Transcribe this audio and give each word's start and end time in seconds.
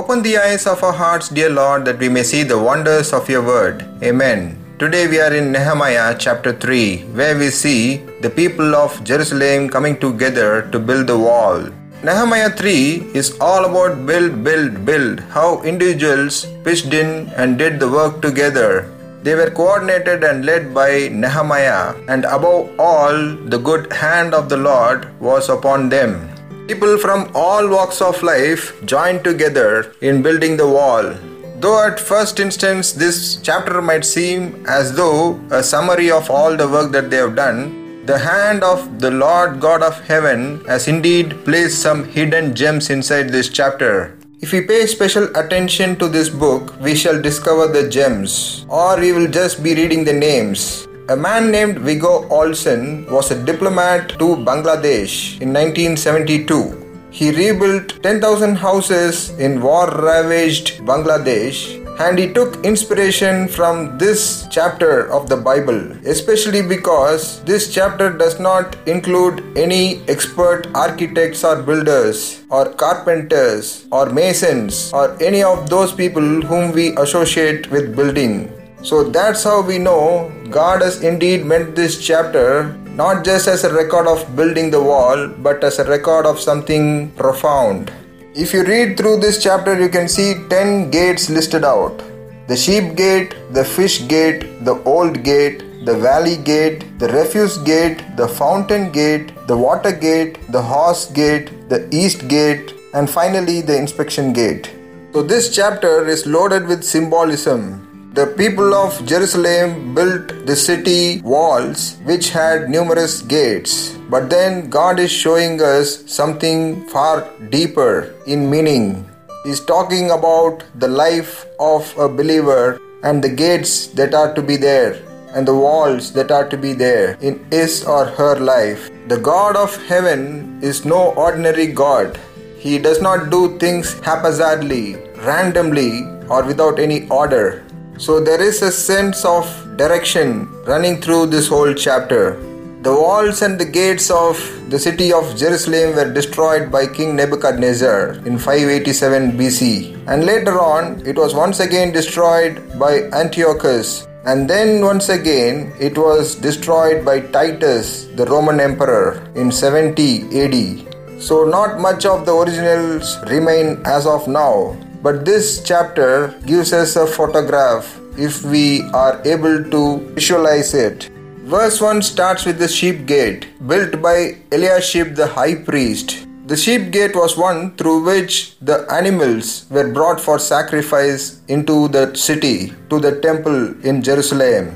Open 0.00 0.22
the 0.22 0.38
eyes 0.38 0.66
of 0.66 0.82
our 0.82 0.94
hearts, 0.94 1.28
dear 1.28 1.50
Lord, 1.50 1.84
that 1.84 1.98
we 1.98 2.08
may 2.08 2.22
see 2.22 2.44
the 2.44 2.58
wonders 2.58 3.12
of 3.12 3.28
your 3.28 3.42
word. 3.42 3.84
Amen. 4.02 4.56
Today 4.78 5.06
we 5.06 5.20
are 5.20 5.34
in 5.34 5.52
Nehemiah 5.52 6.16
chapter 6.18 6.54
3, 6.54 7.12
where 7.12 7.36
we 7.36 7.50
see 7.50 7.98
the 8.22 8.30
people 8.30 8.74
of 8.74 9.04
Jerusalem 9.04 9.68
coming 9.68 10.00
together 10.00 10.66
to 10.72 10.78
build 10.78 11.08
the 11.08 11.18
wall. 11.18 11.68
Nehemiah 12.02 12.48
3 12.48 13.12
is 13.12 13.36
all 13.38 13.66
about 13.66 14.06
build, 14.06 14.42
build, 14.42 14.86
build, 14.86 15.20
how 15.36 15.60
individuals 15.60 16.46
pitched 16.64 16.94
in 16.94 17.28
and 17.36 17.58
did 17.58 17.78
the 17.78 17.90
work 17.90 18.22
together. 18.22 18.90
They 19.22 19.34
were 19.34 19.50
coordinated 19.50 20.24
and 20.24 20.46
led 20.46 20.72
by 20.72 21.08
Nehemiah, 21.12 21.94
and 22.08 22.24
above 22.24 22.70
all, 22.80 23.36
the 23.44 23.58
good 23.58 23.92
hand 23.92 24.32
of 24.32 24.48
the 24.48 24.56
Lord 24.56 25.12
was 25.20 25.50
upon 25.50 25.90
them. 25.90 26.31
People 26.68 26.96
from 26.96 27.28
all 27.34 27.68
walks 27.68 28.00
of 28.00 28.22
life 28.22 28.72
joined 28.86 29.24
together 29.24 29.94
in 30.00 30.22
building 30.22 30.56
the 30.56 30.66
wall. 30.66 31.12
Though 31.58 31.84
at 31.84 31.98
first 31.98 32.38
instance 32.38 32.92
this 32.92 33.36
chapter 33.42 33.82
might 33.82 34.04
seem 34.04 34.64
as 34.68 34.94
though 34.94 35.40
a 35.50 35.62
summary 35.62 36.10
of 36.10 36.30
all 36.30 36.56
the 36.56 36.68
work 36.68 36.92
that 36.92 37.10
they 37.10 37.16
have 37.16 37.34
done, 37.34 38.04
the 38.06 38.18
hand 38.18 38.62
of 38.62 39.00
the 39.00 39.10
Lord 39.10 39.60
God 39.60 39.82
of 39.82 40.00
heaven 40.06 40.64
has 40.66 40.86
indeed 40.86 41.44
placed 41.44 41.82
some 41.82 42.04
hidden 42.04 42.54
gems 42.54 42.90
inside 42.90 43.30
this 43.30 43.48
chapter. 43.48 44.16
If 44.40 44.52
we 44.52 44.60
pay 44.62 44.86
special 44.86 45.24
attention 45.36 45.98
to 45.98 46.08
this 46.08 46.28
book, 46.28 46.80
we 46.80 46.94
shall 46.94 47.20
discover 47.20 47.66
the 47.66 47.88
gems, 47.88 48.66
or 48.68 48.98
we 48.98 49.12
will 49.12 49.28
just 49.28 49.62
be 49.62 49.74
reading 49.74 50.04
the 50.04 50.12
names. 50.12 50.86
A 51.08 51.16
man 51.16 51.50
named 51.50 51.78
Viggo 51.78 52.28
Olsen 52.28 53.06
was 53.10 53.32
a 53.32 53.44
diplomat 53.44 54.10
to 54.20 54.36
Bangladesh 54.48 55.40
in 55.40 55.52
1972. 55.52 57.08
He 57.10 57.32
rebuilt 57.32 58.00
10,000 58.04 58.54
houses 58.54 59.30
in 59.30 59.60
war 59.60 59.90
ravaged 59.90 60.78
Bangladesh 60.82 61.80
and 61.98 62.20
he 62.20 62.32
took 62.32 62.64
inspiration 62.64 63.48
from 63.48 63.98
this 63.98 64.46
chapter 64.48 65.10
of 65.10 65.28
the 65.28 65.36
Bible, 65.36 65.90
especially 66.06 66.62
because 66.62 67.42
this 67.42 67.74
chapter 67.74 68.16
does 68.16 68.38
not 68.38 68.76
include 68.86 69.42
any 69.58 70.02
expert 70.08 70.68
architects 70.72 71.42
or 71.42 71.60
builders 71.60 72.44
or 72.48 72.72
carpenters 72.74 73.86
or 73.90 74.08
masons 74.08 74.92
or 74.92 75.20
any 75.20 75.42
of 75.42 75.68
those 75.68 75.92
people 75.92 76.42
whom 76.42 76.70
we 76.70 76.96
associate 76.96 77.68
with 77.72 77.96
building. 77.96 78.52
So 78.82 79.04
that's 79.04 79.44
how 79.44 79.62
we 79.62 79.78
know 79.78 80.32
God 80.50 80.82
has 80.82 81.02
indeed 81.02 81.44
meant 81.46 81.76
this 81.76 82.04
chapter 82.04 82.76
not 82.96 83.24
just 83.24 83.48
as 83.48 83.64
a 83.64 83.72
record 83.72 84.06
of 84.06 84.36
building 84.36 84.70
the 84.70 84.82
wall, 84.82 85.28
but 85.28 85.64
as 85.64 85.78
a 85.78 85.84
record 85.84 86.26
of 86.26 86.38
something 86.38 87.10
profound. 87.12 87.90
If 88.34 88.52
you 88.52 88.64
read 88.64 88.98
through 88.98 89.20
this 89.20 89.42
chapter, 89.42 89.80
you 89.80 89.88
can 89.88 90.08
see 90.08 90.34
10 90.48 90.90
gates 90.90 91.30
listed 91.30 91.64
out 91.64 92.02
the 92.48 92.56
sheep 92.56 92.96
gate, 92.96 93.36
the 93.52 93.64
fish 93.64 94.06
gate, 94.08 94.64
the 94.64 94.74
old 94.82 95.22
gate, 95.22 95.62
the 95.86 95.96
valley 95.96 96.36
gate, 96.36 96.98
the 96.98 97.08
refuse 97.08 97.56
gate, 97.58 98.04
the 98.16 98.26
fountain 98.26 98.90
gate, 98.90 99.32
the 99.46 99.56
water 99.56 99.92
gate, 99.92 100.38
the 100.50 100.60
horse 100.60 101.06
gate, 101.12 101.68
the 101.68 101.88
east 101.94 102.26
gate, 102.28 102.74
and 102.94 103.08
finally 103.08 103.60
the 103.60 103.76
inspection 103.76 104.32
gate. 104.32 104.74
So, 105.12 105.22
this 105.22 105.54
chapter 105.54 106.06
is 106.08 106.26
loaded 106.26 106.66
with 106.66 106.82
symbolism 106.82 107.91
the 108.14 108.26
people 108.36 108.74
of 108.74 109.06
Jerusalem 109.06 109.94
built 109.94 110.44
the 110.44 110.54
city 110.54 111.22
walls 111.22 111.96
which 112.04 112.28
had 112.28 112.68
numerous 112.68 113.22
gates. 113.22 113.96
But 114.10 114.28
then 114.28 114.68
God 114.68 115.00
is 115.00 115.10
showing 115.10 115.62
us 115.62 116.04
something 116.12 116.86
far 116.88 117.26
deeper 117.48 118.14
in 118.26 118.50
meaning. 118.50 119.08
He's 119.44 119.60
talking 119.64 120.10
about 120.10 120.62
the 120.74 120.88
life 120.88 121.46
of 121.58 121.96
a 121.96 122.06
believer 122.06 122.78
and 123.02 123.24
the 123.24 123.30
gates 123.30 123.86
that 123.98 124.12
are 124.12 124.34
to 124.34 124.42
be 124.42 124.58
there 124.58 125.02
and 125.34 125.48
the 125.48 125.56
walls 125.56 126.12
that 126.12 126.30
are 126.30 126.46
to 126.50 126.58
be 126.58 126.74
there 126.74 127.16
in 127.22 127.42
his 127.50 127.82
or 127.84 128.04
her 128.04 128.38
life. 128.38 128.90
The 129.08 129.16
God 129.16 129.56
of 129.56 129.74
heaven 129.86 130.60
is 130.62 130.84
no 130.84 131.14
ordinary 131.14 131.66
God. 131.66 132.20
He 132.58 132.78
does 132.78 133.00
not 133.00 133.30
do 133.30 133.58
things 133.58 133.98
haphazardly, 134.00 134.96
randomly, 135.24 136.02
or 136.28 136.44
without 136.44 136.78
any 136.78 137.08
order. 137.08 137.64
So 138.02 138.18
there 138.18 138.42
is 138.42 138.62
a 138.62 138.72
sense 138.72 139.24
of 139.24 139.46
direction 139.76 140.48
running 140.64 141.00
through 141.00 141.26
this 141.26 141.46
whole 141.46 141.72
chapter. 141.72 142.34
The 142.82 142.92
walls 142.92 143.42
and 143.42 143.60
the 143.60 143.64
gates 143.64 144.10
of 144.10 144.34
the 144.70 144.78
city 144.80 145.12
of 145.12 145.36
Jerusalem 145.36 145.94
were 145.94 146.12
destroyed 146.12 146.72
by 146.72 146.88
King 146.88 147.14
Nebuchadnezzar 147.14 148.14
in 148.26 148.38
587 148.38 149.38
BC, 149.38 150.04
and 150.08 150.26
later 150.26 150.58
on 150.60 151.06
it 151.06 151.16
was 151.16 151.32
once 151.32 151.60
again 151.60 151.92
destroyed 151.92 152.76
by 152.76 153.04
Antiochus, 153.12 154.08
and 154.24 154.50
then 154.50 154.84
once 154.84 155.08
again 155.08 155.72
it 155.78 155.96
was 155.96 156.34
destroyed 156.34 157.04
by 157.04 157.20
Titus, 157.20 158.06
the 158.16 158.26
Roman 158.26 158.58
emperor, 158.58 159.22
in 159.36 159.52
70 159.52 160.42
AD. 160.42 161.22
So, 161.22 161.44
not 161.44 161.78
much 161.78 162.04
of 162.04 162.26
the 162.26 162.34
originals 162.34 163.16
remain 163.30 163.80
as 163.84 164.08
of 164.08 164.26
now, 164.26 164.76
but 165.02 165.24
this 165.24 165.62
chapter 165.62 166.34
gives 166.46 166.72
us 166.72 166.96
a 166.96 167.06
photograph 167.06 167.98
if 168.16 168.44
we 168.44 168.82
are 168.92 169.20
able 169.24 169.64
to 169.70 169.98
visualize 170.14 170.74
it. 170.74 171.08
Verse 171.44 171.80
1 171.80 172.02
starts 172.02 172.44
with 172.44 172.58
the 172.58 172.68
sheep 172.68 173.04
gate, 173.06 173.48
built 173.66 174.00
by 174.00 174.36
Eliashib 174.52 175.16
the 175.16 175.26
high 175.26 175.56
priest. 175.56 176.26
The 176.46 176.56
sheep 176.56 176.92
gate 176.92 177.16
was 177.16 177.36
one 177.36 177.74
through 177.76 178.04
which 178.04 178.56
the 178.60 178.86
animals 178.92 179.66
were 179.70 179.92
brought 179.92 180.20
for 180.20 180.38
sacrifice 180.38 181.40
into 181.48 181.88
the 181.88 182.14
city, 182.14 182.72
to 182.90 183.00
the 183.00 183.20
temple 183.20 183.74
in 183.84 184.02
Jerusalem. 184.02 184.74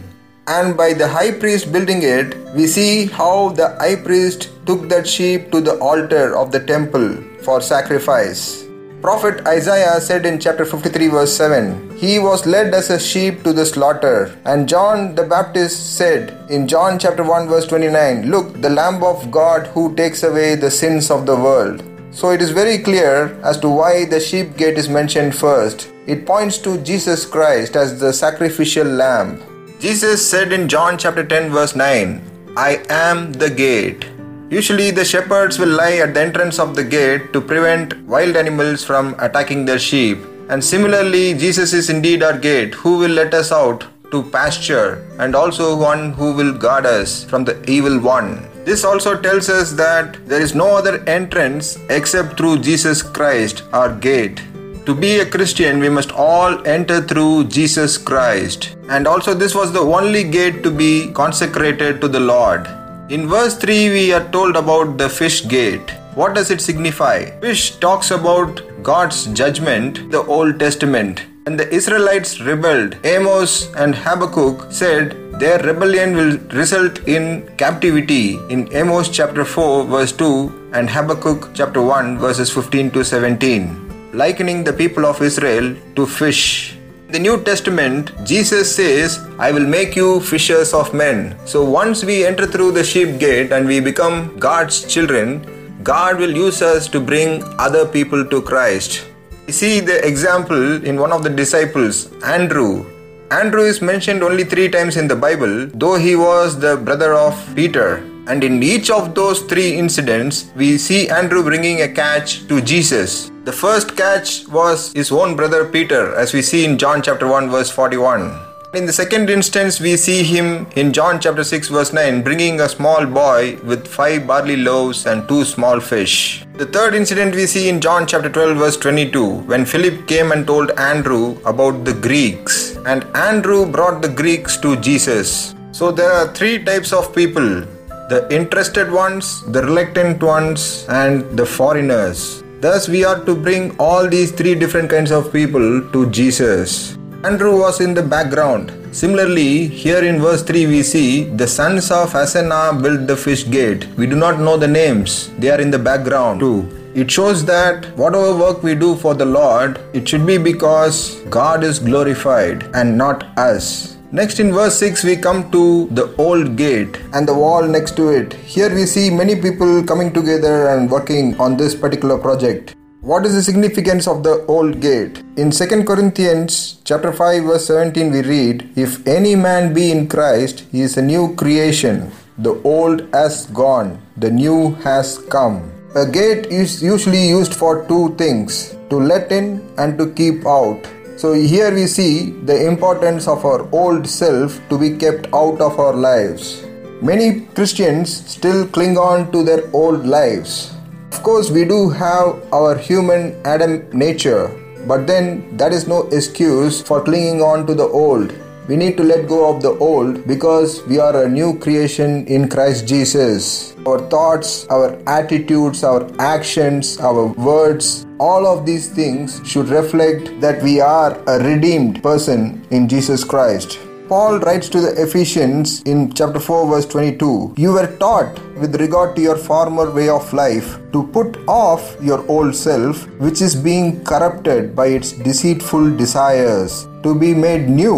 And 0.48 0.76
by 0.76 0.92
the 0.92 1.08
high 1.08 1.32
priest 1.32 1.72
building 1.72 2.02
it, 2.02 2.36
we 2.54 2.66
see 2.66 3.06
how 3.06 3.50
the 3.50 3.76
high 3.78 3.96
priest 3.96 4.50
took 4.66 4.88
that 4.88 5.06
sheep 5.06 5.50
to 5.52 5.60
the 5.60 5.78
altar 5.78 6.36
of 6.36 6.52
the 6.52 6.60
temple 6.60 7.16
for 7.42 7.60
sacrifice. 7.60 8.65
Prophet 9.02 9.46
Isaiah 9.46 10.00
said 10.00 10.24
in 10.24 10.40
chapter 10.40 10.64
53, 10.64 11.08
verse 11.08 11.36
7, 11.36 11.96
He 11.96 12.18
was 12.18 12.46
led 12.46 12.72
as 12.72 12.88
a 12.88 12.98
sheep 12.98 13.42
to 13.44 13.52
the 13.52 13.66
slaughter. 13.66 14.34
And 14.44 14.68
John 14.68 15.14
the 15.14 15.22
Baptist 15.22 15.96
said 15.96 16.50
in 16.50 16.66
John 16.66 16.98
chapter 16.98 17.22
1, 17.22 17.46
verse 17.46 17.66
29, 17.66 18.30
Look, 18.30 18.60
the 18.62 18.70
Lamb 18.70 19.04
of 19.04 19.30
God 19.30 19.66
who 19.68 19.94
takes 19.94 20.22
away 20.22 20.54
the 20.54 20.70
sins 20.70 21.10
of 21.10 21.26
the 21.26 21.36
world. 21.36 21.84
So 22.10 22.30
it 22.30 22.40
is 22.40 22.50
very 22.50 22.78
clear 22.78 23.38
as 23.44 23.60
to 23.60 23.68
why 23.68 24.06
the 24.06 24.18
sheep 24.18 24.56
gate 24.56 24.78
is 24.78 24.88
mentioned 24.88 25.34
first. 25.36 25.90
It 26.06 26.24
points 26.24 26.56
to 26.58 26.78
Jesus 26.78 27.26
Christ 27.26 27.76
as 27.76 28.00
the 28.00 28.12
sacrificial 28.12 28.86
lamb. 28.86 29.42
Jesus 29.78 30.28
said 30.28 30.52
in 30.52 30.68
John 30.68 30.96
chapter 30.96 31.24
10, 31.24 31.50
verse 31.50 31.76
9, 31.76 32.54
I 32.56 32.82
am 32.88 33.34
the 33.34 33.50
gate. 33.50 34.06
Usually, 34.48 34.92
the 34.92 35.04
shepherds 35.04 35.58
will 35.58 35.68
lie 35.68 35.96
at 35.96 36.14
the 36.14 36.20
entrance 36.20 36.60
of 36.60 36.76
the 36.76 36.84
gate 36.84 37.32
to 37.32 37.40
prevent 37.40 38.00
wild 38.02 38.36
animals 38.36 38.84
from 38.84 39.16
attacking 39.18 39.64
their 39.64 39.80
sheep. 39.80 40.18
And 40.48 40.62
similarly, 40.62 41.34
Jesus 41.34 41.72
is 41.72 41.90
indeed 41.90 42.22
our 42.22 42.38
gate, 42.38 42.72
who 42.74 42.98
will 42.98 43.10
let 43.10 43.34
us 43.34 43.50
out 43.50 43.84
to 44.12 44.22
pasture, 44.22 45.04
and 45.18 45.34
also 45.34 45.76
one 45.76 46.12
who 46.12 46.32
will 46.32 46.52
guard 46.56 46.86
us 46.86 47.24
from 47.24 47.44
the 47.44 47.60
evil 47.68 47.98
one. 47.98 48.48
This 48.64 48.84
also 48.84 49.20
tells 49.20 49.48
us 49.48 49.72
that 49.72 50.24
there 50.26 50.40
is 50.40 50.54
no 50.54 50.76
other 50.76 51.02
entrance 51.08 51.76
except 51.90 52.36
through 52.36 52.58
Jesus 52.58 53.02
Christ, 53.02 53.64
our 53.72 53.92
gate. 53.92 54.40
To 54.86 54.94
be 54.94 55.18
a 55.18 55.26
Christian, 55.26 55.80
we 55.80 55.88
must 55.88 56.12
all 56.12 56.64
enter 56.64 57.00
through 57.00 57.48
Jesus 57.48 57.98
Christ. 57.98 58.76
And 58.88 59.08
also, 59.08 59.34
this 59.34 59.56
was 59.56 59.72
the 59.72 59.80
only 59.80 60.22
gate 60.22 60.62
to 60.62 60.70
be 60.70 61.10
consecrated 61.10 62.00
to 62.00 62.06
the 62.06 62.20
Lord. 62.20 62.68
In 63.08 63.28
verse 63.28 63.56
3, 63.56 63.90
we 63.90 64.12
are 64.12 64.28
told 64.32 64.56
about 64.56 64.98
the 64.98 65.08
fish 65.08 65.46
gate. 65.46 65.92
What 66.16 66.34
does 66.34 66.50
it 66.50 66.60
signify? 66.60 67.26
Fish 67.38 67.76
talks 67.76 68.10
about 68.10 68.62
God's 68.82 69.26
judgment, 69.26 70.10
the 70.10 70.24
Old 70.24 70.58
Testament. 70.58 71.22
And 71.46 71.56
the 71.56 71.72
Israelites 71.72 72.40
rebelled. 72.40 72.96
Amos 73.04 73.72
and 73.76 73.94
Habakkuk 73.94 74.72
said 74.72 75.38
their 75.38 75.62
rebellion 75.62 76.16
will 76.16 76.36
result 76.60 76.98
in 77.06 77.48
captivity 77.56 78.40
in 78.48 78.68
Amos 78.72 79.08
chapter 79.08 79.44
4, 79.44 79.84
verse 79.84 80.10
2, 80.10 80.70
and 80.72 80.90
Habakkuk 80.90 81.50
chapter 81.54 81.82
1, 81.82 82.18
verses 82.18 82.50
15 82.50 82.90
to 82.90 83.04
17, 83.04 84.10
likening 84.14 84.64
the 84.64 84.72
people 84.72 85.06
of 85.06 85.22
Israel 85.22 85.76
to 85.94 86.06
fish 86.06 86.76
the 87.08 87.18
New 87.20 87.42
Testament, 87.44 88.10
Jesus 88.24 88.74
says, 88.74 89.24
I 89.38 89.52
will 89.52 89.66
make 89.66 89.94
you 89.94 90.20
fishers 90.20 90.74
of 90.74 90.92
men. 90.92 91.38
So 91.46 91.64
once 91.64 92.02
we 92.04 92.26
enter 92.26 92.46
through 92.46 92.72
the 92.72 92.82
sheep 92.82 93.20
gate 93.20 93.52
and 93.52 93.66
we 93.66 93.78
become 93.78 94.36
God's 94.38 94.84
children, 94.92 95.82
God 95.84 96.18
will 96.18 96.34
use 96.34 96.62
us 96.62 96.88
to 96.88 96.98
bring 96.98 97.44
other 97.60 97.86
people 97.86 98.24
to 98.26 98.42
Christ. 98.42 99.06
You 99.46 99.52
see 99.52 99.78
the 99.78 100.04
example 100.04 100.84
in 100.84 100.98
one 100.98 101.12
of 101.12 101.22
the 101.22 101.30
disciples, 101.30 102.12
Andrew. 102.24 102.84
Andrew 103.30 103.62
is 103.62 103.80
mentioned 103.80 104.24
only 104.24 104.42
three 104.42 104.68
times 104.68 104.96
in 104.96 105.06
the 105.06 105.14
Bible, 105.14 105.68
though 105.74 105.94
he 105.96 106.16
was 106.16 106.58
the 106.58 106.76
brother 106.76 107.14
of 107.14 107.34
Peter. 107.54 107.98
And 108.26 108.42
in 108.42 108.60
each 108.60 108.90
of 108.90 109.14
those 109.14 109.42
three 109.42 109.76
incidents, 109.78 110.50
we 110.56 110.76
see 110.76 111.08
Andrew 111.08 111.44
bringing 111.44 111.82
a 111.82 111.88
catch 111.88 112.48
to 112.48 112.60
Jesus. 112.60 113.30
The 113.46 113.52
first 113.52 113.96
catch 113.96 114.48
was 114.48 114.92
his 114.92 115.12
own 115.12 115.36
brother 115.36 115.64
Peter, 115.64 116.16
as 116.16 116.34
we 116.34 116.42
see 116.42 116.64
in 116.64 116.78
John 116.78 117.00
chapter 117.00 117.28
1, 117.28 117.48
verse 117.48 117.70
41. 117.70 118.40
In 118.74 118.86
the 118.86 118.92
second 118.92 119.30
instance, 119.30 119.78
we 119.78 119.96
see 119.96 120.24
him 120.24 120.66
in 120.74 120.92
John 120.92 121.20
chapter 121.20 121.44
6, 121.44 121.68
verse 121.68 121.92
9, 121.92 122.24
bringing 122.24 122.58
a 122.60 122.68
small 122.68 123.06
boy 123.06 123.56
with 123.62 123.86
five 123.86 124.26
barley 124.26 124.56
loaves 124.56 125.06
and 125.06 125.28
two 125.28 125.44
small 125.44 125.78
fish. 125.78 126.44
The 126.54 126.66
third 126.66 126.94
incident 126.96 127.36
we 127.36 127.46
see 127.46 127.68
in 127.68 127.80
John 127.80 128.08
chapter 128.08 128.28
12, 128.28 128.56
verse 128.56 128.76
22, 128.78 129.24
when 129.52 129.64
Philip 129.64 130.08
came 130.08 130.32
and 130.32 130.44
told 130.44 130.72
Andrew 130.72 131.38
about 131.44 131.84
the 131.84 131.94
Greeks, 131.94 132.78
and 132.84 133.04
Andrew 133.14 133.64
brought 133.64 134.02
the 134.02 134.08
Greeks 134.08 134.56
to 134.56 134.74
Jesus. 134.80 135.54
So 135.70 135.92
there 135.92 136.10
are 136.10 136.34
three 136.34 136.64
types 136.64 136.92
of 136.92 137.14
people 137.14 137.64
the 138.08 138.26
interested 138.30 138.90
ones, 138.90 139.44
the 139.52 139.62
reluctant 139.62 140.20
ones, 140.20 140.84
and 140.88 141.38
the 141.38 141.46
foreigners. 141.46 142.42
Thus, 142.58 142.88
we 142.88 143.04
are 143.04 143.22
to 143.26 143.34
bring 143.34 143.76
all 143.78 144.08
these 144.08 144.32
three 144.32 144.54
different 144.54 144.88
kinds 144.88 145.10
of 145.10 145.30
people 145.30 145.90
to 145.92 146.10
Jesus. 146.10 146.96
Andrew 147.22 147.60
was 147.60 147.82
in 147.82 147.92
the 147.92 148.02
background. 148.02 148.72
Similarly, 148.92 149.66
here 149.66 150.02
in 150.02 150.20
verse 150.22 150.42
3 150.42 150.66
we 150.66 150.82
see 150.82 151.24
the 151.24 151.46
sons 151.46 151.90
of 151.90 152.14
Asenah 152.14 152.82
built 152.82 153.06
the 153.06 153.16
fish 153.16 153.44
gate. 153.50 153.86
We 153.98 154.06
do 154.06 154.16
not 154.16 154.40
know 154.40 154.56
the 154.56 154.68
names, 154.68 155.30
they 155.38 155.50
are 155.50 155.60
in 155.60 155.70
the 155.70 155.78
background 155.78 156.40
too. 156.40 156.66
It 156.94 157.10
shows 157.10 157.44
that 157.44 157.94
whatever 157.98 158.34
work 158.34 158.62
we 158.62 158.74
do 158.74 158.96
for 158.96 159.12
the 159.12 159.26
Lord, 159.26 159.78
it 159.92 160.08
should 160.08 160.24
be 160.24 160.38
because 160.38 161.16
God 161.28 161.62
is 161.62 161.78
glorified 161.78 162.70
and 162.72 162.96
not 162.96 163.38
us. 163.38 163.95
Next 164.12 164.38
in 164.38 164.52
verse 164.52 164.78
6 164.78 165.02
we 165.02 165.16
come 165.16 165.50
to 165.50 165.86
the 165.86 166.14
old 166.16 166.56
gate 166.56 166.96
and 167.12 167.26
the 167.26 167.34
wall 167.34 167.66
next 167.66 167.96
to 167.96 168.10
it. 168.10 168.34
Here 168.34 168.72
we 168.72 168.86
see 168.86 169.10
many 169.10 169.34
people 169.34 169.82
coming 169.82 170.12
together 170.12 170.68
and 170.68 170.88
working 170.88 171.34
on 171.40 171.56
this 171.56 171.74
particular 171.74 172.16
project. 172.16 172.76
What 173.00 173.26
is 173.26 173.34
the 173.34 173.42
significance 173.42 174.06
of 174.06 174.22
the 174.22 174.46
old 174.46 174.80
gate? 174.80 175.24
In 175.36 175.50
2 175.50 175.82
Corinthians 175.82 176.80
chapter 176.84 177.12
5 177.12 177.44
verse 177.44 177.66
17 177.66 178.12
we 178.12 178.22
read, 178.22 178.70
If 178.76 179.04
any 179.08 179.34
man 179.34 179.74
be 179.74 179.90
in 179.90 180.06
Christ, 180.06 180.66
he 180.70 180.82
is 180.82 180.96
a 180.96 181.02
new 181.02 181.34
creation. 181.34 182.12
The 182.38 182.62
old 182.62 183.08
has 183.12 183.46
gone, 183.46 184.00
the 184.16 184.30
new 184.30 184.74
has 184.86 185.18
come. 185.18 185.72
A 185.96 186.06
gate 186.06 186.46
is 186.46 186.80
usually 186.80 187.26
used 187.28 187.54
for 187.54 187.84
two 187.88 188.14
things, 188.14 188.76
to 188.90 189.00
let 189.00 189.32
in 189.32 189.66
and 189.78 189.98
to 189.98 190.12
keep 190.12 190.46
out. 190.46 190.86
So 191.16 191.32
here 191.32 191.74
we 191.74 191.86
see 191.86 192.30
the 192.44 192.66
importance 192.66 193.26
of 193.26 193.44
our 193.44 193.68
old 193.72 194.06
self 194.06 194.60
to 194.68 194.78
be 194.78 194.96
kept 194.96 195.26
out 195.32 195.60
of 195.60 195.78
our 195.78 195.94
lives. 195.94 196.64
Many 197.02 197.40
Christians 197.54 198.14
still 198.30 198.66
cling 198.68 198.96
on 198.98 199.30
to 199.32 199.42
their 199.42 199.68
old 199.72 200.06
lives 200.06 200.76
of 201.16 201.22
course, 201.22 201.50
we 201.50 201.64
do 201.64 201.88
have 201.88 202.52
our 202.52 202.76
human 202.76 203.40
Adam 203.46 203.88
nature, 203.90 204.48
but 204.86 205.06
then 205.06 205.56
that 205.56 205.72
is 205.72 205.88
no 205.88 206.02
excuse 206.08 206.82
for 206.82 207.02
clinging 207.02 207.40
on 207.40 207.66
to 207.66 207.74
the 207.74 207.86
old. 207.86 208.34
We 208.68 208.74
need 208.74 208.96
to 208.96 209.04
let 209.04 209.28
go 209.28 209.48
of 209.48 209.62
the 209.62 209.78
old 209.78 210.26
because 210.26 210.84
we 210.86 210.98
are 210.98 211.22
a 211.22 211.28
new 211.28 211.56
creation 211.56 212.26
in 212.26 212.48
Christ 212.48 212.88
Jesus. 212.88 213.76
Our 213.86 214.00
thoughts, 214.10 214.66
our 214.66 214.98
attitudes, 215.06 215.84
our 215.84 216.10
actions, 216.18 216.98
our 216.98 217.26
words, 217.26 218.06
all 218.18 218.44
of 218.44 218.66
these 218.66 218.88
things 218.88 219.40
should 219.44 219.68
reflect 219.68 220.40
that 220.40 220.60
we 220.64 220.80
are 220.80 221.16
a 221.28 221.38
redeemed 221.44 222.02
person 222.02 222.66
in 222.70 222.88
Jesus 222.88 223.22
Christ. 223.22 223.78
Paul 224.08 224.38
writes 224.40 224.68
to 224.68 224.80
the 224.80 225.00
Ephesians 225.02 225.82
in 225.82 226.12
chapter 226.12 226.38
4, 226.38 226.68
verse 226.68 226.86
22 226.86 227.54
You 227.56 227.72
were 227.72 227.96
taught 227.98 228.38
with 228.56 228.80
regard 228.80 229.16
to 229.16 229.22
your 229.22 229.36
former 229.36 229.90
way 229.90 230.08
of 230.08 230.32
life 230.32 230.78
to 230.92 231.06
put 231.08 231.36
off 231.48 231.96
your 232.00 232.24
old 232.28 232.54
self, 232.54 233.08
which 233.18 233.42
is 233.42 233.56
being 233.56 234.04
corrupted 234.04 234.76
by 234.76 234.86
its 234.86 235.10
deceitful 235.10 235.96
desires, 235.96 236.86
to 237.06 237.14
be 237.14 237.32
made 237.46 237.68
new 237.68 237.96